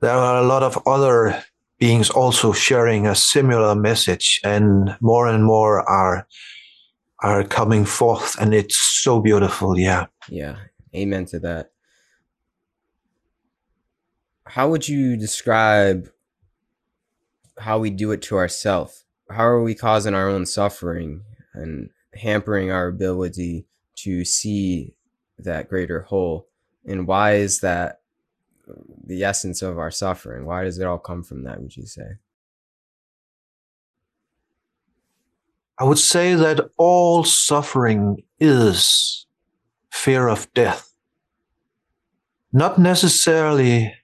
[0.00, 1.44] there are a lot of other
[1.78, 6.26] beings also sharing a similar message, and more and more are
[7.20, 9.78] are coming forth, and it's so beautiful.
[9.78, 10.06] Yeah.
[10.30, 10.56] Yeah.
[10.94, 11.70] Amen to that.
[14.46, 16.08] How would you describe
[17.58, 19.04] how we do it to ourselves?
[19.30, 24.94] How are we causing our own suffering and hampering our ability to see
[25.38, 26.48] that greater whole?
[26.86, 28.00] And why is that
[29.04, 30.44] the essence of our suffering?
[30.44, 32.18] Why does it all come from that, would you say?
[35.78, 39.26] I would say that all suffering is
[39.90, 40.92] fear of death.
[42.52, 43.94] Not necessarily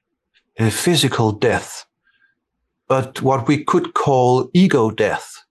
[0.57, 1.87] a physical death,
[2.87, 5.44] but what we could call ego death.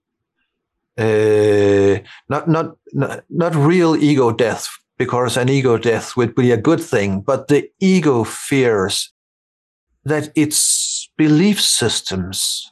[0.97, 6.57] Uh, not, not, not, not real ego death, because an ego death would be a
[6.57, 9.11] good thing, but the ego fears
[10.05, 12.71] that its belief systems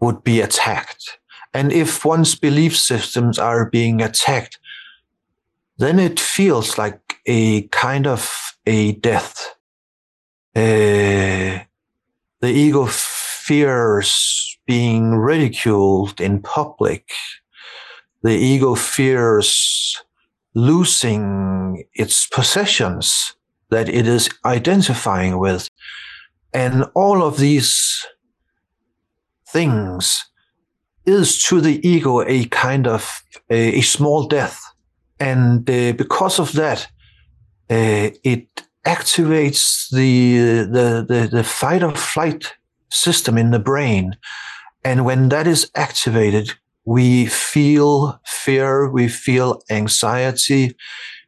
[0.00, 1.18] would be attacked.
[1.52, 4.58] And if one's belief systems are being attacked,
[5.78, 9.56] then it feels like a kind of a death.
[10.54, 11.64] Uh,
[12.40, 17.10] the ego fears being ridiculed in public.
[18.22, 19.96] The ego fears
[20.54, 23.34] losing its possessions
[23.70, 25.70] that it is identifying with.
[26.52, 28.06] And all of these
[29.48, 30.24] things
[31.04, 34.60] is to the ego a kind of a, a small death.
[35.20, 36.88] And uh, because of that,
[37.70, 38.48] uh, it
[38.86, 42.54] activates the, the, the, the fight or flight
[42.94, 44.16] system in the brain.
[44.84, 46.52] And when that is activated,
[46.84, 50.76] we feel fear, we feel anxiety,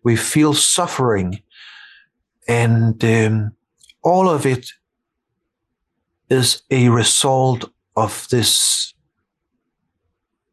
[0.03, 1.43] we feel suffering.
[2.47, 3.53] And um,
[4.03, 4.69] all of it
[6.29, 8.95] is a result of this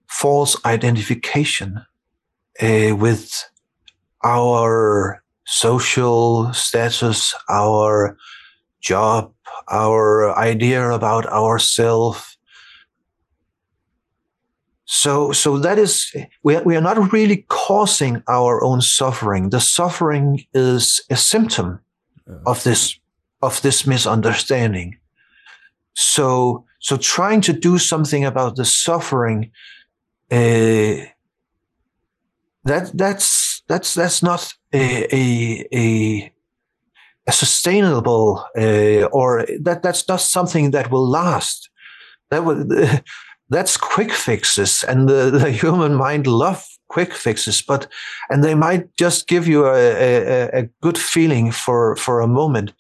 [0.08, 1.86] false identification
[2.62, 3.50] uh, with
[4.24, 8.18] our social status, our
[8.84, 9.32] job,
[9.72, 12.38] our idea about ourselves.
[14.86, 19.50] So, so that is, we are, we are not really causing our own suffering.
[19.50, 21.80] The suffering is a symptom
[22.46, 23.00] of this,
[23.42, 25.00] of this misunderstanding.
[25.96, 29.52] So, so trying to do something about the suffering,
[30.32, 31.08] uh,
[32.66, 36.34] that, that's, that's, that's not a, a, a a
[37.32, 41.70] sustainable uh, or that that's not something that will last.
[42.30, 42.70] That would
[43.50, 47.88] that's quick fixes, and the, the human mind love quick fixes, but
[48.30, 52.74] and they might just give you a, a, a good feeling for for a moment.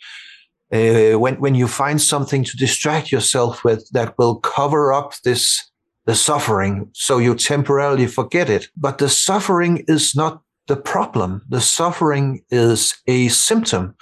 [0.72, 5.72] Uh, when when you find something to distract yourself with that will cover up this
[6.06, 8.68] the suffering, so you temporarily forget it.
[8.76, 11.42] But the suffering is not the problem.
[11.50, 13.96] The suffering is a symptom.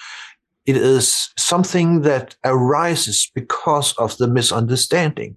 [0.66, 5.36] It is something that arises because of the misunderstanding,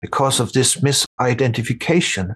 [0.00, 2.34] because of this misidentification.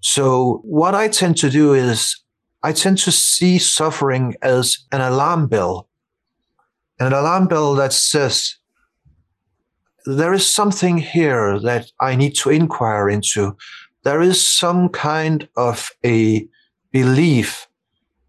[0.00, 2.16] So what I tend to do is
[2.62, 5.88] I tend to see suffering as an alarm bell,
[6.98, 8.56] an alarm bell that says,
[10.04, 13.56] there is something here that I need to inquire into.
[14.04, 16.48] There is some kind of a
[16.90, 17.68] belief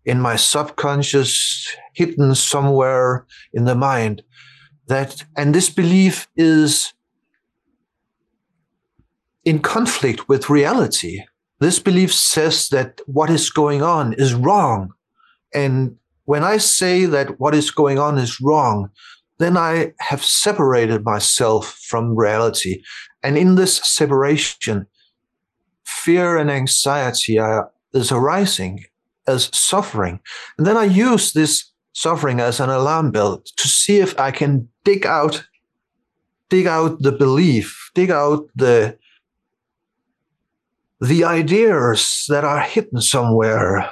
[0.06, 4.24] in my subconscious, hidden somewhere in the mind.
[4.88, 6.94] That, and this belief is
[9.46, 11.24] in conflict with reality.
[11.60, 14.94] This belief says that what is going on is wrong.
[15.54, 18.90] And when I say that what is going on is wrong,
[19.40, 22.82] then I have separated myself from reality.
[23.24, 24.88] And in this separation,
[25.86, 28.84] fear and anxiety are, is arising
[29.28, 30.20] as suffering.
[30.58, 34.68] And then I use this suffering as an alarm bell to see if I can
[34.84, 35.46] dig out,
[36.50, 38.98] dig out the belief, dig out the,
[41.00, 43.90] the ideas that are hidden somewhere.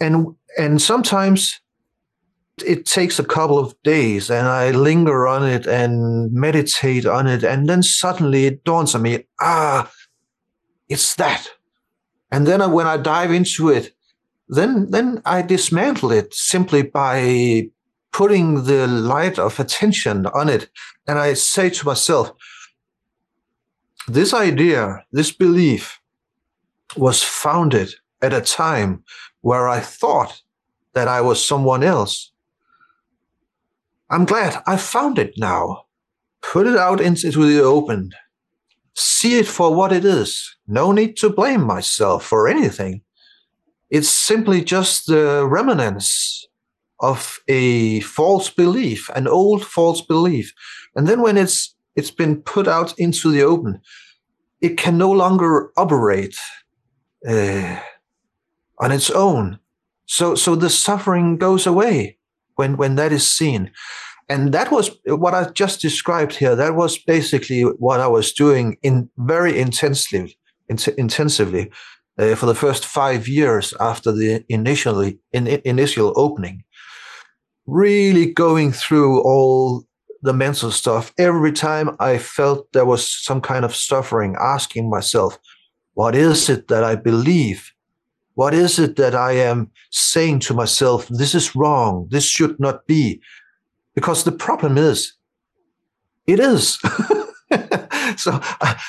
[0.00, 1.60] And, and sometimes
[2.64, 7.42] it takes a couple of days and I linger on it and meditate on it.
[7.42, 9.90] And then suddenly it dawns on me, ah,
[10.88, 11.48] it's that.
[12.30, 13.94] And then when I dive into it,
[14.52, 17.70] then then I dismantle it simply by
[18.12, 20.68] putting the light of attention on it.
[21.08, 22.32] And I say to myself,
[24.06, 26.00] this idea, this belief
[26.96, 29.04] was founded at a time
[29.40, 30.42] where I thought
[30.92, 32.32] that I was someone else.
[34.10, 35.86] I'm glad I found it now.
[36.42, 38.10] Put it out into the open.
[38.94, 40.56] See it for what it is.
[40.66, 43.02] No need to blame myself for anything.
[43.92, 46.48] It's simply just the remnants
[47.00, 50.54] of a false belief, an old false belief.
[50.96, 53.82] And then when it's it's been put out into the open,
[54.62, 56.38] it can no longer operate
[57.28, 57.80] uh,
[58.78, 59.58] on its own.
[60.06, 62.16] So so the suffering goes away
[62.54, 63.72] when when that is seen.
[64.30, 66.56] And that was what I just described here.
[66.56, 70.38] That was basically what I was doing in very intensely,
[70.70, 71.70] in, intensively
[72.18, 76.64] uh, for the first five years after the initially in, initial opening,
[77.66, 79.84] really going through all
[80.22, 81.12] the mental stuff.
[81.18, 85.38] Every time I felt there was some kind of suffering, asking myself,
[85.94, 87.72] what is it that I believe?
[88.34, 91.08] What is it that I am saying to myself?
[91.08, 92.08] This is wrong.
[92.10, 93.20] This should not be.
[93.94, 95.14] Because the problem is,
[96.26, 96.78] it is.
[98.16, 98.80] so I,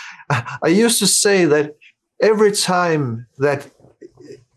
[0.62, 1.76] I used to say that
[2.24, 3.68] every time that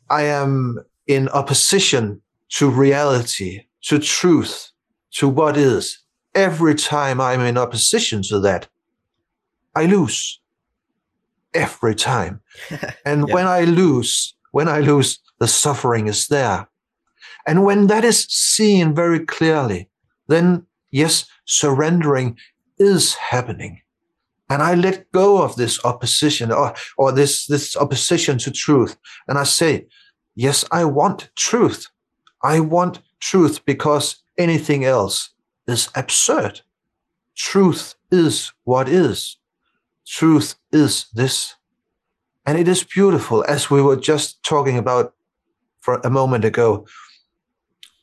[0.09, 4.71] I am in opposition to reality, to truth,
[5.19, 5.99] to what is,
[6.35, 8.69] every time I'm in opposition to that,
[9.75, 10.41] I lose.
[11.53, 12.41] Every time.
[13.05, 13.35] And Yeah.
[13.35, 16.69] when I lose, when I lose, the suffering is there.
[17.47, 19.89] And when that is seen very clearly,
[20.29, 22.39] then yes, surrendering
[22.79, 23.81] is happening.
[24.49, 28.97] And I let go of this opposition or, or this, this opposition to truth.
[29.27, 29.87] And I say,
[30.35, 31.89] yes, I want truth.
[32.43, 35.31] I want truth because anything else
[35.67, 36.61] is absurd.
[37.35, 39.37] Truth is what is.
[40.07, 41.57] Truth is this.
[42.47, 45.15] And it is beautiful, as we were just talking about
[45.81, 46.87] for a moment ago.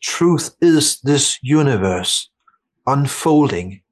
[0.02, 2.30] Truth is this universe
[2.86, 3.83] unfolding.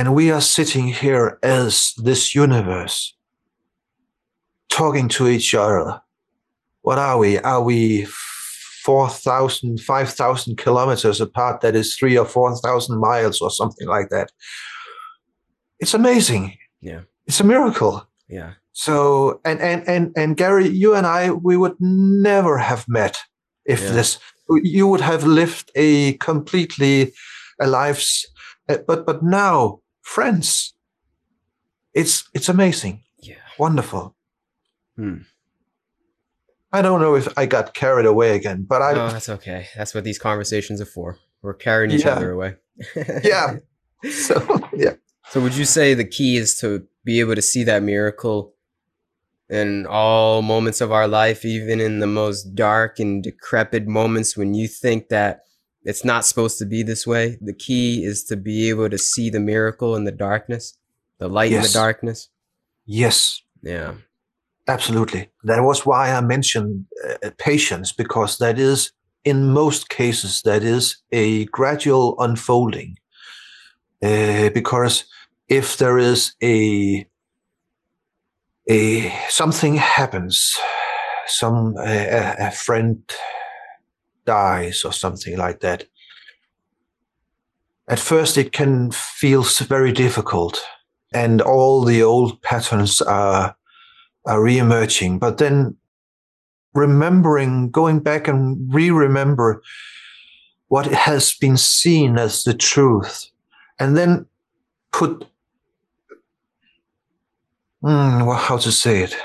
[0.00, 3.14] And we are sitting here as this universe,
[4.70, 6.00] talking to each other.
[6.80, 7.36] What are we?
[7.40, 8.06] Are we
[8.82, 11.60] 4,000, 5,000 kilometers apart?
[11.60, 14.32] That is three or 4,000 miles or something like that.
[15.80, 16.56] It's amazing.
[16.80, 17.02] Yeah.
[17.26, 18.08] It's a miracle.
[18.26, 18.54] Yeah.
[18.72, 23.18] So, and, and, and, and Gary, you and I, we would never have met
[23.66, 23.92] if Yeah.
[23.92, 24.18] this,
[24.62, 27.12] you would have lived a completely
[27.60, 28.24] a life's,
[28.70, 29.79] uh, but, but now
[30.10, 30.74] friends,
[31.94, 33.02] it's, it's amazing.
[33.22, 33.36] Yeah.
[33.58, 34.16] Wonderful.
[34.96, 35.18] Hmm.
[36.72, 39.66] I don't know if I got carried away again, but I, Oh, that's okay.
[39.76, 41.18] That's what these conversations are for.
[41.42, 42.12] We're carrying each Yeah.
[42.14, 42.56] other away.
[43.24, 43.56] yeah.
[44.10, 44.94] So, yeah.
[45.30, 48.54] So would you say the key is to be able to see that miracle
[49.48, 54.54] in all moments of our life, even in the most dark and decrepit moments when
[54.54, 55.40] you think that
[55.84, 57.38] it's not supposed to be this way?
[57.40, 60.76] The key is to be able to see the miracle in the darkness,
[61.18, 62.28] the light in the darkness.
[62.86, 63.42] Yes.
[63.62, 63.94] Yeah.
[64.68, 65.30] Absolutely.
[65.44, 68.92] That was why I mentioned uh, patience, because that is,
[69.24, 72.96] in most cases, that is a gradual unfolding.
[74.02, 75.04] Uh, because
[75.48, 77.06] if there is a
[78.68, 80.56] a something happens,
[81.26, 83.02] some uh, a friend
[84.24, 85.84] dies or something like that.
[87.88, 90.62] At first, it can feel very difficult,
[91.12, 93.56] and all the old patterns are
[94.26, 95.18] are re-emerging.
[95.18, 95.76] But then
[96.74, 99.62] remembering going back and re-remember
[100.68, 103.26] what has been seen as the truth
[103.80, 104.26] and then
[104.92, 105.26] put
[107.82, 109.16] Hmm, well, how to say it?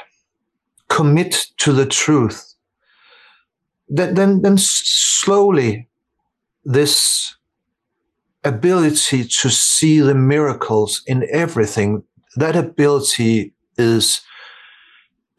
[0.87, 2.54] Commit to the truth
[3.87, 5.87] then then, slowly
[6.63, 7.35] this
[8.43, 12.03] ability to see the miracles in everything
[12.35, 14.21] that ability is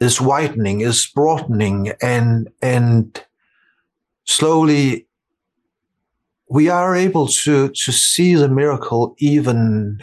[0.01, 3.24] is widening, is broadening, and and
[4.24, 5.07] slowly
[6.49, 9.99] we are able to to see the miracle even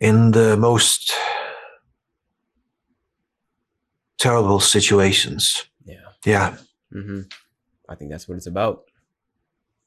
[0.00, 1.12] in the most
[4.18, 5.64] terrible situations.
[6.24, 6.56] Yeah.
[6.92, 7.20] Yeah, hmm
[7.88, 8.84] I think that's what it's about.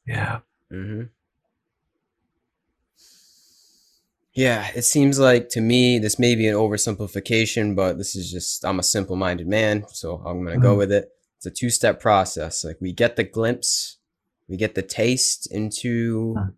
[0.07, 0.39] yeah,
[0.71, 1.03] Mm-hmm.
[4.33, 8.63] Yeah, it seems like to me this may be an oversimplification, but this is just
[8.65, 10.77] I'm a simple-minded man, so I'm gonna go Mhm.
[10.77, 11.09] with it.
[11.37, 12.63] It's a two-step process.
[12.63, 13.97] Like we get the glimpse,
[14.47, 16.53] we get the taste into Mhm.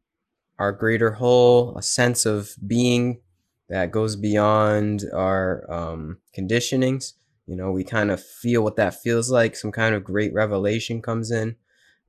[0.59, 3.21] our greater whole, a sense of being
[3.69, 7.13] that goes beyond our um, conditionings.
[7.45, 9.55] You know, we kind of feel what that feels like.
[9.55, 11.55] Some kind of great revelation comes in,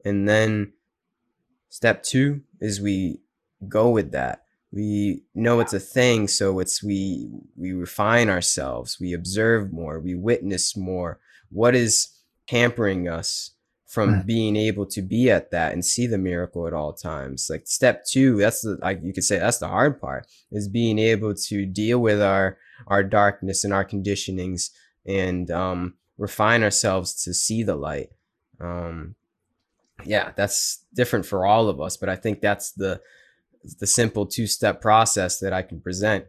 [0.05, 0.73] and then
[1.69, 3.21] step two is we
[3.69, 9.13] go with that we know it's a thing so it's we we refine ourselves we
[9.13, 11.19] observe more we witness more
[11.51, 12.09] what is
[12.49, 13.53] hampering us
[13.87, 14.27] from Mm.
[14.27, 18.05] being able to be at that and see the miracle at all times like step
[18.05, 21.65] two that's the like you could say that's the hard part is being able to
[21.65, 22.59] deal with our
[22.89, 24.71] our darkness and our conditionings
[25.07, 28.11] and um refine ourselves to see the light
[28.61, 29.15] um
[30.05, 33.01] yeah that's different for all of us but i think that's the
[33.81, 36.25] the simple two step process that i can present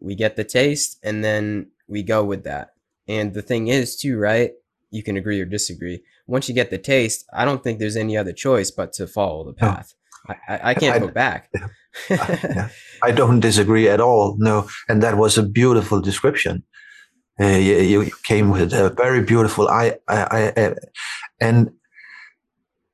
[0.00, 2.74] we get the taste and then we go with that
[3.08, 4.52] and the thing is too right
[4.90, 8.16] you can agree or disagree once you get the taste i don't think there's any
[8.16, 9.94] other choice but to follow the path
[10.28, 11.50] i, I, I can't I- go back
[12.08, 12.68] yeah.
[13.02, 14.36] I don't disagree at all.
[14.38, 16.62] No, and that was a beautiful description.
[17.40, 19.68] Uh, you, you came with a very beautiful.
[19.68, 20.74] I, I, I,
[21.40, 21.70] and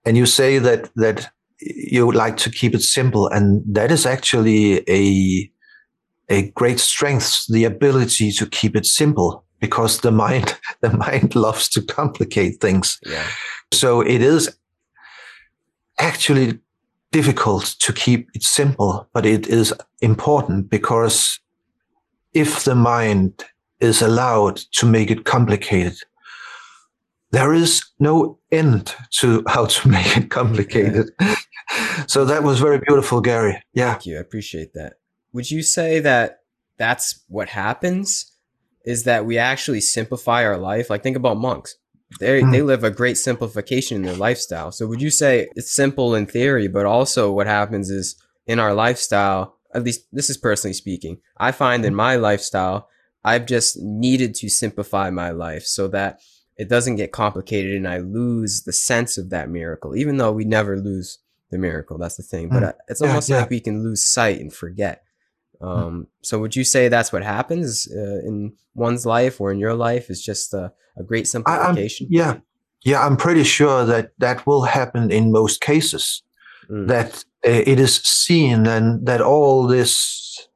[0.05, 4.07] and you say that that you would like to keep it simple, and that is
[4.07, 5.51] actually a
[6.29, 11.69] a great strength, the ability to keep it simple because the mind, the mind loves
[11.71, 12.99] to complicate things.
[13.05, 13.27] Yeah.
[13.73, 14.57] So it is
[15.99, 16.59] actually
[17.13, 21.41] difficult to keep it simple, but it is important because
[22.35, 23.45] if the mind
[23.81, 25.95] is allowed to make it complicated,
[27.31, 31.11] there is no end to how to make it complicated.
[32.07, 33.61] so that was very beautiful, Gary.
[33.75, 33.93] Yeah.
[33.93, 34.17] Thank you.
[34.17, 34.95] I appreciate that.
[35.33, 36.39] Would you say that
[36.79, 38.33] that's what happens?
[38.85, 40.89] Is that we actually simplify our life?
[40.89, 41.77] Like think about monks.
[42.21, 42.53] They Mm.
[42.53, 44.71] they live a great simplification in their lifestyle.
[44.71, 48.15] So would you say it's simple in theory, but also what happens is
[48.47, 52.89] in our lifestyle, at least this is personally speaking, I find in my lifestyle,
[53.31, 53.71] I've just
[54.07, 56.21] needed to simplify my life so that
[56.57, 60.45] it doesn't get complicated and I lose the sense of that miracle, even though we
[60.45, 61.19] never lose
[61.51, 61.99] the miracle.
[61.99, 62.49] That's the thing.
[62.49, 62.69] But Mm.
[62.69, 63.41] uh, it's almost yeah.
[63.41, 65.03] like we can lose sight and forget.
[65.61, 69.75] Um, so would you say that's what happens uh, in one's life or in your
[69.75, 72.07] life is just a, a great I, I'm, simplification?
[72.11, 72.35] yeah.
[72.85, 73.05] Yeah.
[73.07, 76.23] I'm pretty sure that that will happen in most cases.
[76.71, 76.89] Mm.
[76.89, 80.49] that uh, it is seen and that all this,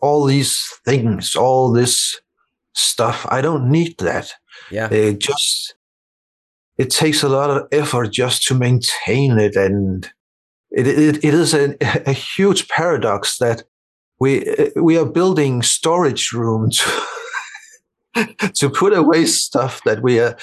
[0.00, 2.20] all these things, all this
[2.74, 4.32] stuff, I don't need that.
[4.70, 4.92] yeah.
[4.92, 5.74] It just,
[6.76, 9.56] it takes a lot of effort just to maintain it.
[9.56, 10.08] And
[10.70, 11.76] it, it, it is a,
[12.08, 13.64] a huge paradox that
[14.20, 16.82] we, we are building storage rooms
[18.54, 20.36] to put away stuff that we are,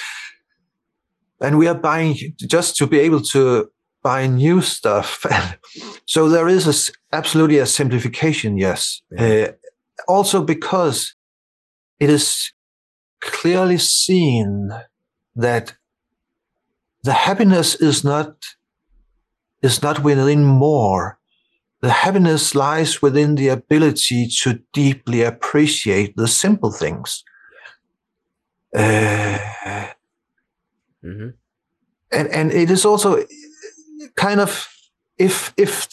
[1.42, 3.70] and we are buying just to be able to
[4.06, 5.26] buy new stuff.
[6.06, 6.76] so there is a
[7.12, 9.02] absolutely a simplification, yes.
[9.12, 9.26] Yeah.
[9.26, 9.52] Uh,
[10.08, 11.16] also because
[12.00, 12.54] it is
[13.20, 14.70] clearly seen
[15.36, 15.74] that
[17.02, 18.30] the happiness is not
[19.64, 21.18] is not within more.
[21.82, 27.24] The happiness lies within the ability to deeply appreciate the simple things.
[28.76, 29.40] Uh,
[31.02, 31.30] hmm
[32.12, 33.26] and and it is also
[34.16, 34.68] kind of
[35.18, 35.88] if if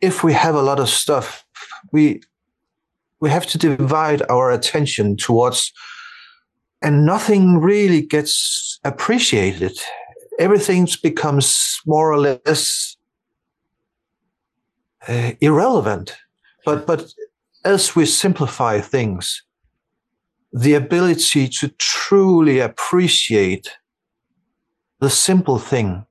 [0.00, 1.44] if we have a lot of stuff
[1.92, 2.20] we
[3.20, 5.72] we have to divide our attention towards
[6.82, 9.78] and nothing really gets appreciated.
[10.38, 12.96] Everything becomes more or less
[15.08, 16.16] uh, irrelevant.
[16.64, 17.12] But but
[17.64, 19.42] as we simplify things
[20.52, 23.78] the ability to truly appreciate
[25.00, 26.04] the simple thing,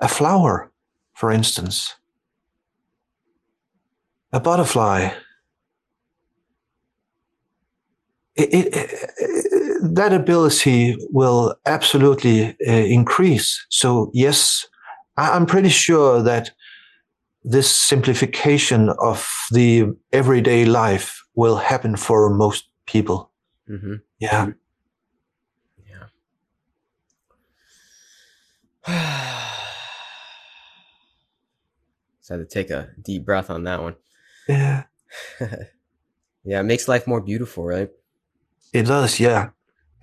[0.00, 0.70] a flower,
[1.14, 1.94] for instance,
[4.32, 5.10] a butterfly.
[8.36, 9.10] It, it, it-
[9.80, 13.64] that ability will absolutely uh, increase.
[13.70, 14.66] So, yes,
[15.16, 16.50] I- I'm pretty sure that
[17.44, 23.30] this simplification of the everyday life will happen for most people.
[23.66, 24.46] hmm Yeah.
[28.86, 28.92] so
[32.30, 33.96] I had to take a deep breath on that one.
[34.48, 34.84] Yeah.
[36.44, 37.90] yeah, it makes life more beautiful, right?
[38.72, 39.50] It does, yeah.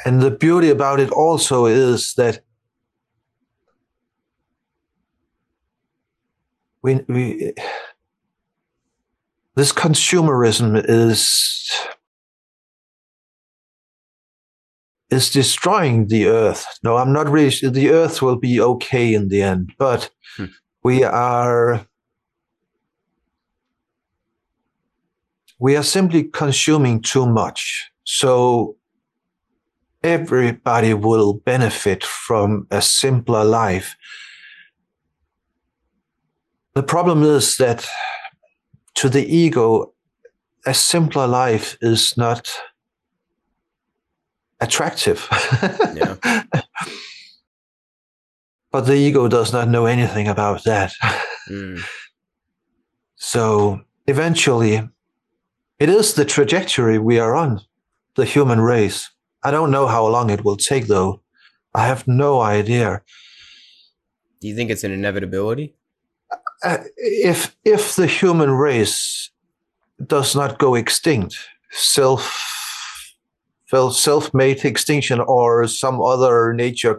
[0.06, 2.42] And the beauty about it also is that
[6.82, 7.54] we, we
[9.56, 11.72] this consumerism is
[15.12, 16.66] is destroying the earth.
[16.84, 17.50] No, I'm not really.
[17.70, 20.46] The earth will be okay in the end, but Hmm.
[20.84, 21.86] we are
[25.60, 27.90] we are simply consuming too much.
[28.04, 28.76] So
[30.04, 33.96] everybody will benefit from a simpler life.
[36.74, 37.88] The problem is that
[38.96, 39.94] to the ego,
[40.66, 42.52] a simpler life is not
[44.60, 45.28] attractive.
[45.96, 46.16] Yeah.
[48.72, 50.92] but the ego does not know anything about that.
[51.50, 51.82] Mm,
[53.16, 54.88] So eventually,
[55.80, 57.62] it is the trajectory we are on,
[58.16, 59.10] the human race.
[59.44, 61.22] I don't know how long it will take, though.
[61.74, 63.02] I have no idea.
[64.40, 65.76] Do you think it's an inevitability?
[66.64, 69.30] Uh, if if the human race
[70.08, 71.38] does not go extinct,
[71.72, 72.42] self
[73.92, 76.98] self-made extinction or some other nature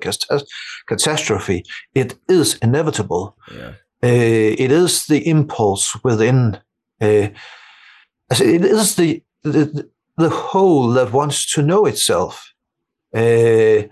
[0.87, 1.65] catastrophe,
[1.95, 3.35] it is inevitable.
[3.51, 3.73] Yeah.
[4.03, 6.59] Uh, it is the impulse within.
[7.01, 7.29] Uh,
[8.31, 12.53] it is the, the the whole that wants to know itself,
[13.15, 13.83] uh,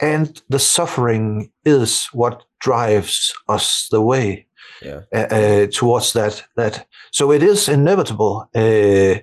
[0.00, 4.46] and the suffering is what drives us the way
[4.82, 5.00] Yeah.
[5.12, 6.44] uh, uh, towards that.
[6.56, 8.48] That so it is inevitable.
[8.54, 9.20] Uh,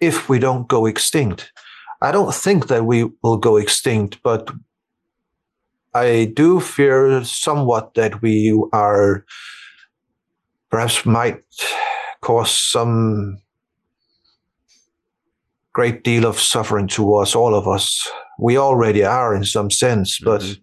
[0.00, 1.52] if we don't go extinct.
[2.00, 4.50] I don't think that we will go extinct, but
[5.94, 9.24] I do fear somewhat that we are
[10.70, 11.42] perhaps might
[12.20, 13.38] cause some
[15.78, 18.10] great deal of suffering towards all of us.
[18.38, 20.62] We already are in some sense, but mm-hmm.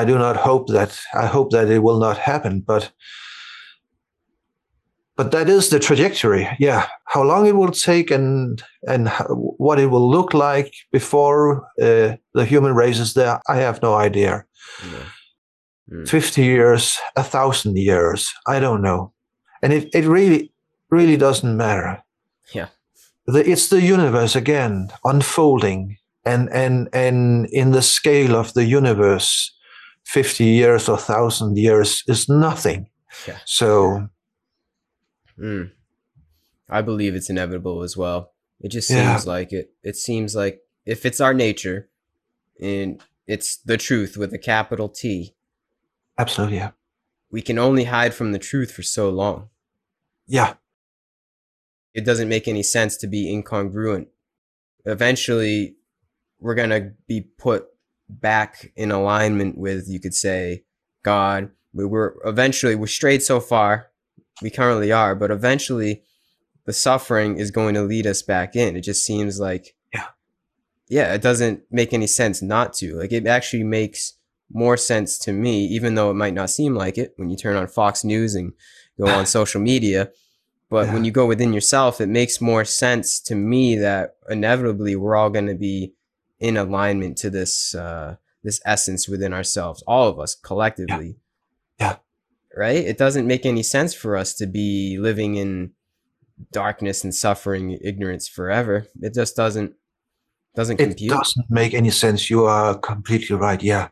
[0.00, 2.60] I do not hope that I hope that it will not happen.
[2.60, 2.92] But
[5.16, 6.46] but that is the trajectory.
[6.58, 9.08] Yeah, how long it will take and and
[9.58, 13.94] what it will look like before uh, the human race is there, I have no
[13.94, 14.44] idea.
[14.82, 15.06] Yeah.
[15.90, 16.08] Mm.
[16.08, 19.12] Fifty years, a thousand years, I don't know,
[19.62, 20.52] and it it really
[20.90, 22.02] really doesn't matter.
[22.54, 22.68] Yeah,
[23.26, 29.54] the, it's the universe again unfolding, and and and in the scale of the universe,
[30.04, 32.88] fifty years or thousand years is nothing.
[33.26, 33.38] Yeah.
[33.44, 34.08] So
[35.38, 35.72] Mm.
[36.68, 38.32] I believe it's inevitable as well.
[38.60, 39.30] It just seems yeah.
[39.30, 39.72] like it.
[39.82, 41.88] It seems like if it's our nature,
[42.60, 45.34] and it's the truth with a capital T.
[46.18, 46.70] Absolutely, yeah.
[47.30, 49.48] We can only hide from the truth for so long.
[50.26, 50.54] Yeah.
[51.94, 54.08] It doesn't make any sense to be incongruent.
[54.84, 55.76] Eventually,
[56.40, 57.66] we're going to be put
[58.08, 60.64] back in alignment with, you could say,
[61.02, 61.50] God.
[61.72, 63.90] We were eventually, we're strayed so far
[64.42, 66.02] we currently are, but eventually
[66.66, 68.76] the suffering is going to lead us back in.
[68.76, 70.08] It just seems like yeah.
[70.88, 72.94] Yeah, it doesn't make any sense not to.
[72.94, 74.14] Like it actually makes
[74.52, 77.56] more sense to me even though it might not seem like it when you turn
[77.56, 78.52] on Fox News and
[79.00, 80.10] go on social media.
[80.74, 80.94] But yeah.
[80.94, 85.30] when you go within yourself, it makes more sense to me that inevitably we're all
[85.30, 85.94] going to be
[86.40, 91.14] in alignment to this uh, this essence within ourselves, all of us collectively.
[91.78, 91.90] Yeah.
[91.90, 91.96] yeah
[92.56, 92.84] right?
[92.84, 95.70] It doesn't make any sense for us to be living in
[96.50, 98.88] darkness and suffering, ignorance forever.
[99.00, 99.74] It just doesn't
[100.56, 101.12] doesn't it compute.
[101.12, 102.28] It doesn't make any sense.
[102.28, 103.62] You are completely right.
[103.62, 103.90] Yeah.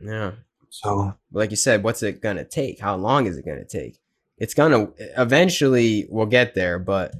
[0.00, 0.30] Yeah.
[0.70, 2.78] So, like you said, what's it gonna take?
[2.78, 3.98] How long is it gonna take?
[4.38, 7.14] It's gonna eventually we'll get there, but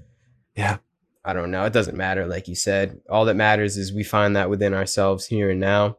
[0.56, 0.78] yeah,
[1.24, 1.64] I don't know.
[1.64, 2.26] It doesn't matter.
[2.26, 5.98] Like you said, all that matters is we find that within ourselves here and now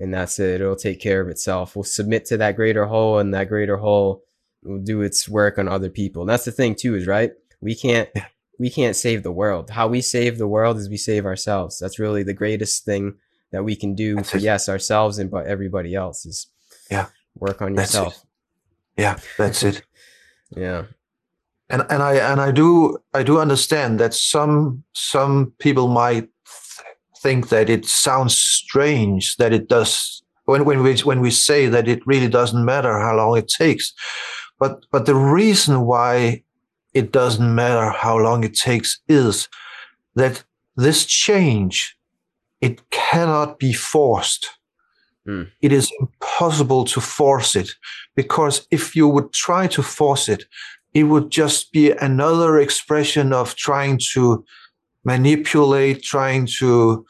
[0.00, 0.60] and that's it.
[0.60, 1.74] It'll take care of itself.
[1.74, 4.22] We'll submit to that greater whole, and that greater whole
[4.62, 6.22] will do its work on other people.
[6.22, 7.32] And that's the thing too, is right.
[7.60, 8.08] We can't
[8.58, 9.70] we can't save the world.
[9.70, 11.78] How we save the world is we save ourselves.
[11.78, 13.14] That's really the greatest thing
[13.50, 16.48] that we can do for yes ourselves and but everybody else is
[16.90, 17.06] yeah
[17.36, 18.24] work on yourself.
[18.96, 19.82] Yeah, that's it.
[20.56, 20.84] Yeah.
[21.70, 26.28] And and I and I do I do understand that some some people might
[27.20, 31.88] think that it sounds strange that it does when, when we when we say that
[31.88, 33.92] it really doesn't matter how long it takes
[34.58, 36.42] but but the reason why
[36.94, 39.48] it doesn't matter how long it takes is
[40.14, 40.44] that
[40.76, 41.96] this change
[42.60, 44.48] it cannot be forced
[45.26, 45.46] mm.
[45.60, 47.70] it is impossible to force it
[48.20, 50.42] because if you would try to force it
[50.94, 54.44] it would just be another expression of trying to
[55.04, 57.06] manipulate, trying to.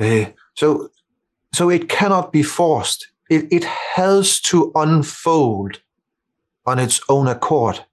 [0.00, 0.24] Uh,
[0.56, 0.88] so,
[1.52, 3.08] so it cannot be forced.
[3.28, 5.80] It, it has to unfold
[6.66, 7.84] on its own accord.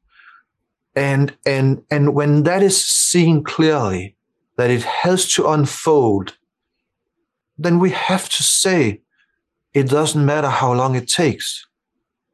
[0.95, 4.15] And, and, and when that is seen clearly,
[4.55, 6.37] that it has to unfold,
[7.57, 9.01] then we have to say
[9.73, 11.66] it doesn't matter how long it takes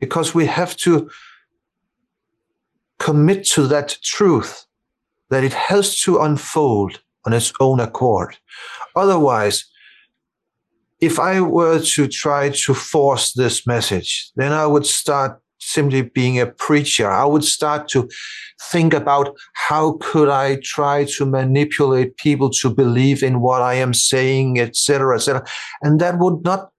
[0.06, 1.10] because we have to
[3.00, 4.66] commit to that truth
[5.30, 6.94] that it has to unfold
[7.26, 8.32] on its own accord.
[8.96, 9.58] Otherwise,
[11.00, 16.38] if I were to try to force this message, then I would start simply being
[16.40, 17.10] a preacher.
[17.10, 18.10] I would start to
[18.72, 23.94] think about how could I try to manipulate people to believe in what I am
[23.94, 25.46] saying, etc., etc.
[25.82, 26.73] And that would not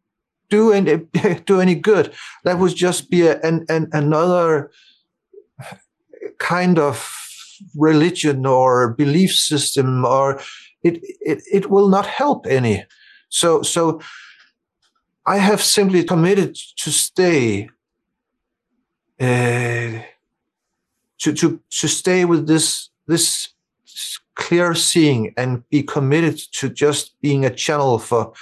[0.51, 0.97] do any
[1.47, 2.13] do any good.
[2.45, 4.71] That would just be a, an, an another
[6.39, 7.11] kind of
[7.77, 10.41] religion or belief system or
[10.85, 12.85] it, it, it will not help any.
[13.31, 14.01] So, so
[15.27, 17.71] I have simply committed to stay,
[19.19, 20.03] uh,
[21.19, 23.49] to, to, to stay with this, this
[24.35, 28.35] clear seeing and be committed to just being a channel for,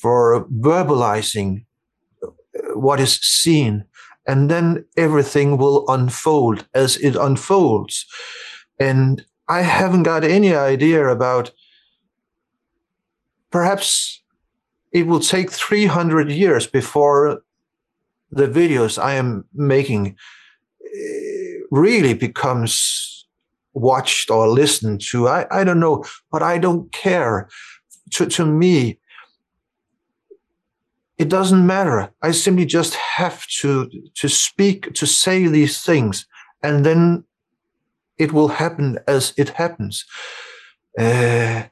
[0.00, 1.64] for verbalizing
[2.74, 3.84] what is seen.
[4.26, 8.06] And then everything will unfold as it unfolds.
[8.78, 11.50] And I haven't got any idea about
[13.50, 14.22] perhaps
[14.92, 17.42] it will take 300 years before
[18.30, 20.16] the videos I am making
[20.84, 23.26] eh, really becomes
[23.72, 25.28] watched or listened to.
[25.28, 27.48] I, I don't know, but I don't care.
[28.12, 28.99] To, to me,
[31.20, 32.10] it doesn't matter.
[32.22, 36.26] I simply just have to, to speak, to say these things,
[36.62, 37.24] and then
[38.18, 40.04] it will happen as it happens.
[40.98, 41.64] Uh,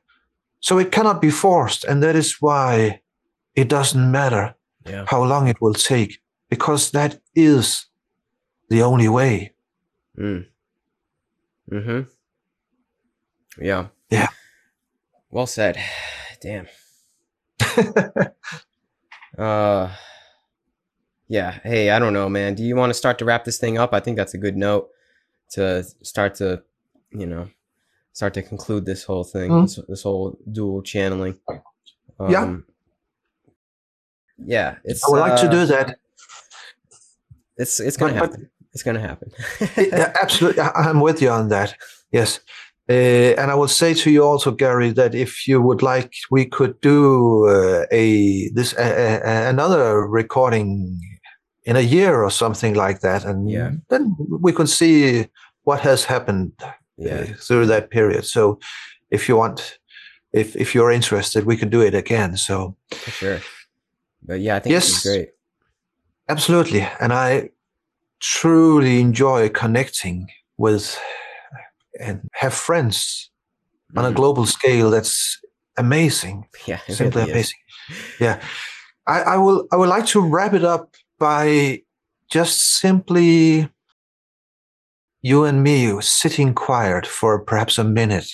[0.60, 1.84] so it cannot be forced.
[1.84, 3.00] And that is why
[3.54, 4.54] it doesn't matter
[4.86, 5.04] Yeah.
[5.06, 6.20] how long it will take,
[6.50, 7.86] because that is
[8.70, 9.52] the only way.
[10.18, 10.46] Mm.
[11.70, 12.00] Mm-hmm.
[13.64, 13.86] Yeah.
[14.10, 14.28] Yeah.
[15.30, 15.76] Well said.
[16.42, 16.66] Damn.
[19.38, 19.90] Uh
[21.28, 21.58] yeah.
[21.62, 22.54] Hey, I don't know, man.
[22.54, 23.92] Do you want to start to wrap this thing up?
[23.92, 24.88] I think that's a good note
[25.50, 26.62] to start to,
[27.10, 27.48] you know,
[28.14, 29.62] start to conclude this whole thing, Mhm.
[29.66, 31.38] this, this whole dual channeling.
[32.28, 32.56] Yeah.
[34.38, 34.76] Yeah.
[34.84, 35.98] It's I would like to uh, do that.
[37.56, 38.50] It's it's gonna But- but- happen.
[38.74, 39.32] It's gonna happen.
[39.76, 40.62] yeah, absolutely.
[40.62, 41.74] I'm with you on that.
[42.12, 42.40] Yes.
[42.90, 46.46] Uh, and I will say to you also, Gary, that if you would like, we
[46.46, 49.20] could do uh, a this uh,
[49.50, 50.98] another recording
[51.64, 53.72] in a year or something like that, and Yeah.
[53.90, 55.26] then we can see
[55.64, 56.52] what has happened
[56.96, 57.14] yeah.
[57.20, 58.24] uh, through that period.
[58.24, 58.58] So,
[59.10, 59.78] if you want,
[60.32, 62.36] if if you're interested, we can do it again.
[62.36, 63.40] So, For sure.
[64.22, 65.02] But yeah, I think Yes.
[65.02, 65.28] great.
[66.28, 66.86] Absolutely.
[67.00, 67.50] And I
[68.20, 70.98] truly enjoy connecting with
[71.98, 73.30] and have friends
[73.96, 74.14] on a Mhm.
[74.16, 74.90] global scale.
[74.90, 75.40] That's
[75.76, 76.46] amazing.
[76.66, 77.58] Yeah, Simply really amazing.
[78.20, 78.40] Yeah.
[79.06, 81.82] I, I will I would like to wrap it up by
[82.30, 83.68] just simply
[85.22, 88.28] you and me sitting quiet for perhaps a minute.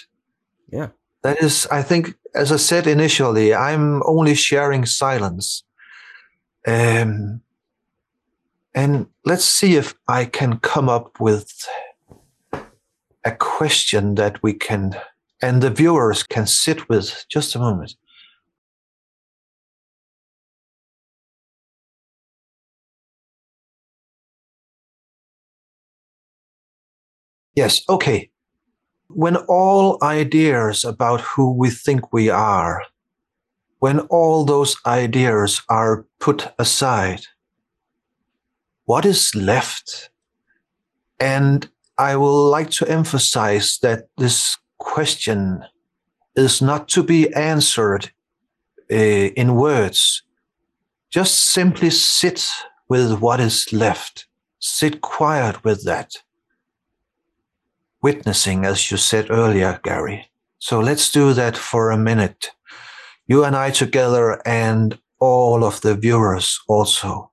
[0.73, 0.89] Yeah.
[1.23, 5.65] That is, I think, as I said initially, I'm only sharing silence.
[6.67, 7.41] Um,
[8.75, 11.51] and let's see if I can come up with
[13.25, 14.97] a question that we can,
[15.43, 17.25] and the viewers can sit with.
[17.29, 17.95] Just a moment.
[27.55, 28.31] Yes, okay.
[29.09, 32.83] When all ideas about who we think we are,
[33.79, 37.21] when all those ideas are put aside,
[38.87, 40.11] what is left?
[41.21, 41.69] And
[41.99, 45.65] I will like to emphasize that this question
[46.37, 48.11] is not to be answered
[48.91, 50.23] uh, in words.
[51.11, 52.47] Just simply sit
[52.89, 54.27] with what is left.
[54.59, 56.11] Sit quiet with that
[58.05, 60.31] witnessing, as you said earlier, Gary.
[60.59, 62.51] So let's do that for a minute.
[63.27, 67.31] You and I together, and all of the viewers also.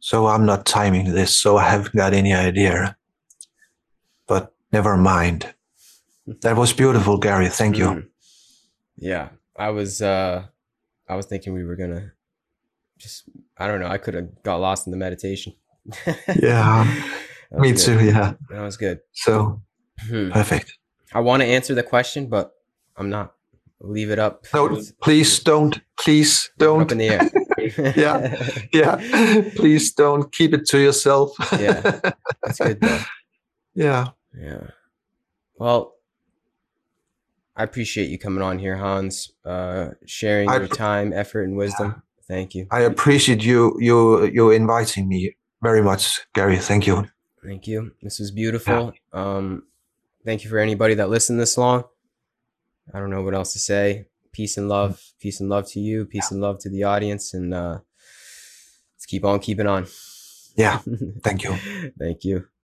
[0.00, 2.96] So I'm not timing this, so I haven't got any idea.
[4.26, 5.54] But never mind.
[6.42, 7.48] That was beautiful, Gary.
[7.48, 7.86] Thank you.
[7.86, 8.06] Mm.
[8.96, 10.00] Yeah, I was.
[10.02, 10.44] uh
[11.08, 12.12] I was thinking we were gonna
[12.98, 13.24] just.
[13.58, 13.88] I don't know.
[13.88, 15.54] I could have got lost in the meditation.
[16.40, 16.84] Yeah,
[17.52, 17.78] me good.
[17.80, 18.04] too.
[18.04, 18.34] Yeah.
[18.50, 19.00] That was good.
[19.12, 19.62] So
[20.08, 20.30] Hmm.
[20.30, 20.78] perfect.
[21.12, 22.52] I want to answer the question, but
[22.96, 23.34] I'm not.
[23.80, 24.46] Leave it up.
[24.54, 25.80] No, please don't.
[25.98, 26.90] Please don't.
[26.92, 27.30] in the air.
[27.96, 28.52] Yeah.
[28.72, 29.42] yeah.
[29.56, 31.32] Please don't keep it to yourself.
[31.52, 32.00] Yeah.
[32.42, 33.00] That's good though.
[33.74, 34.08] yeah.
[34.38, 34.68] Yeah.
[35.56, 35.94] Well,
[37.56, 39.32] I appreciate you coming on here, Hans.
[39.44, 42.02] Uh, sharing I your time, effort, and wisdom.
[42.26, 42.66] Thank you.
[42.70, 46.56] I appreciate you you you inviting me very much, Gary.
[46.56, 47.08] Thank you.
[47.44, 47.92] Thank you.
[48.02, 48.92] This was beautiful.
[49.12, 49.64] Um,
[50.24, 51.84] thank you for anybody that listened this long.
[52.94, 54.06] I don't know what else to say.
[54.32, 55.02] Peace and love.
[55.20, 56.04] Peace and love to you.
[56.06, 57.34] Peace and love to the audience.
[57.34, 57.78] And uh,
[58.96, 59.86] let's keep on keeping on.
[60.56, 60.80] Yeah.
[61.22, 61.56] Thank you.
[61.98, 62.50] Thank you.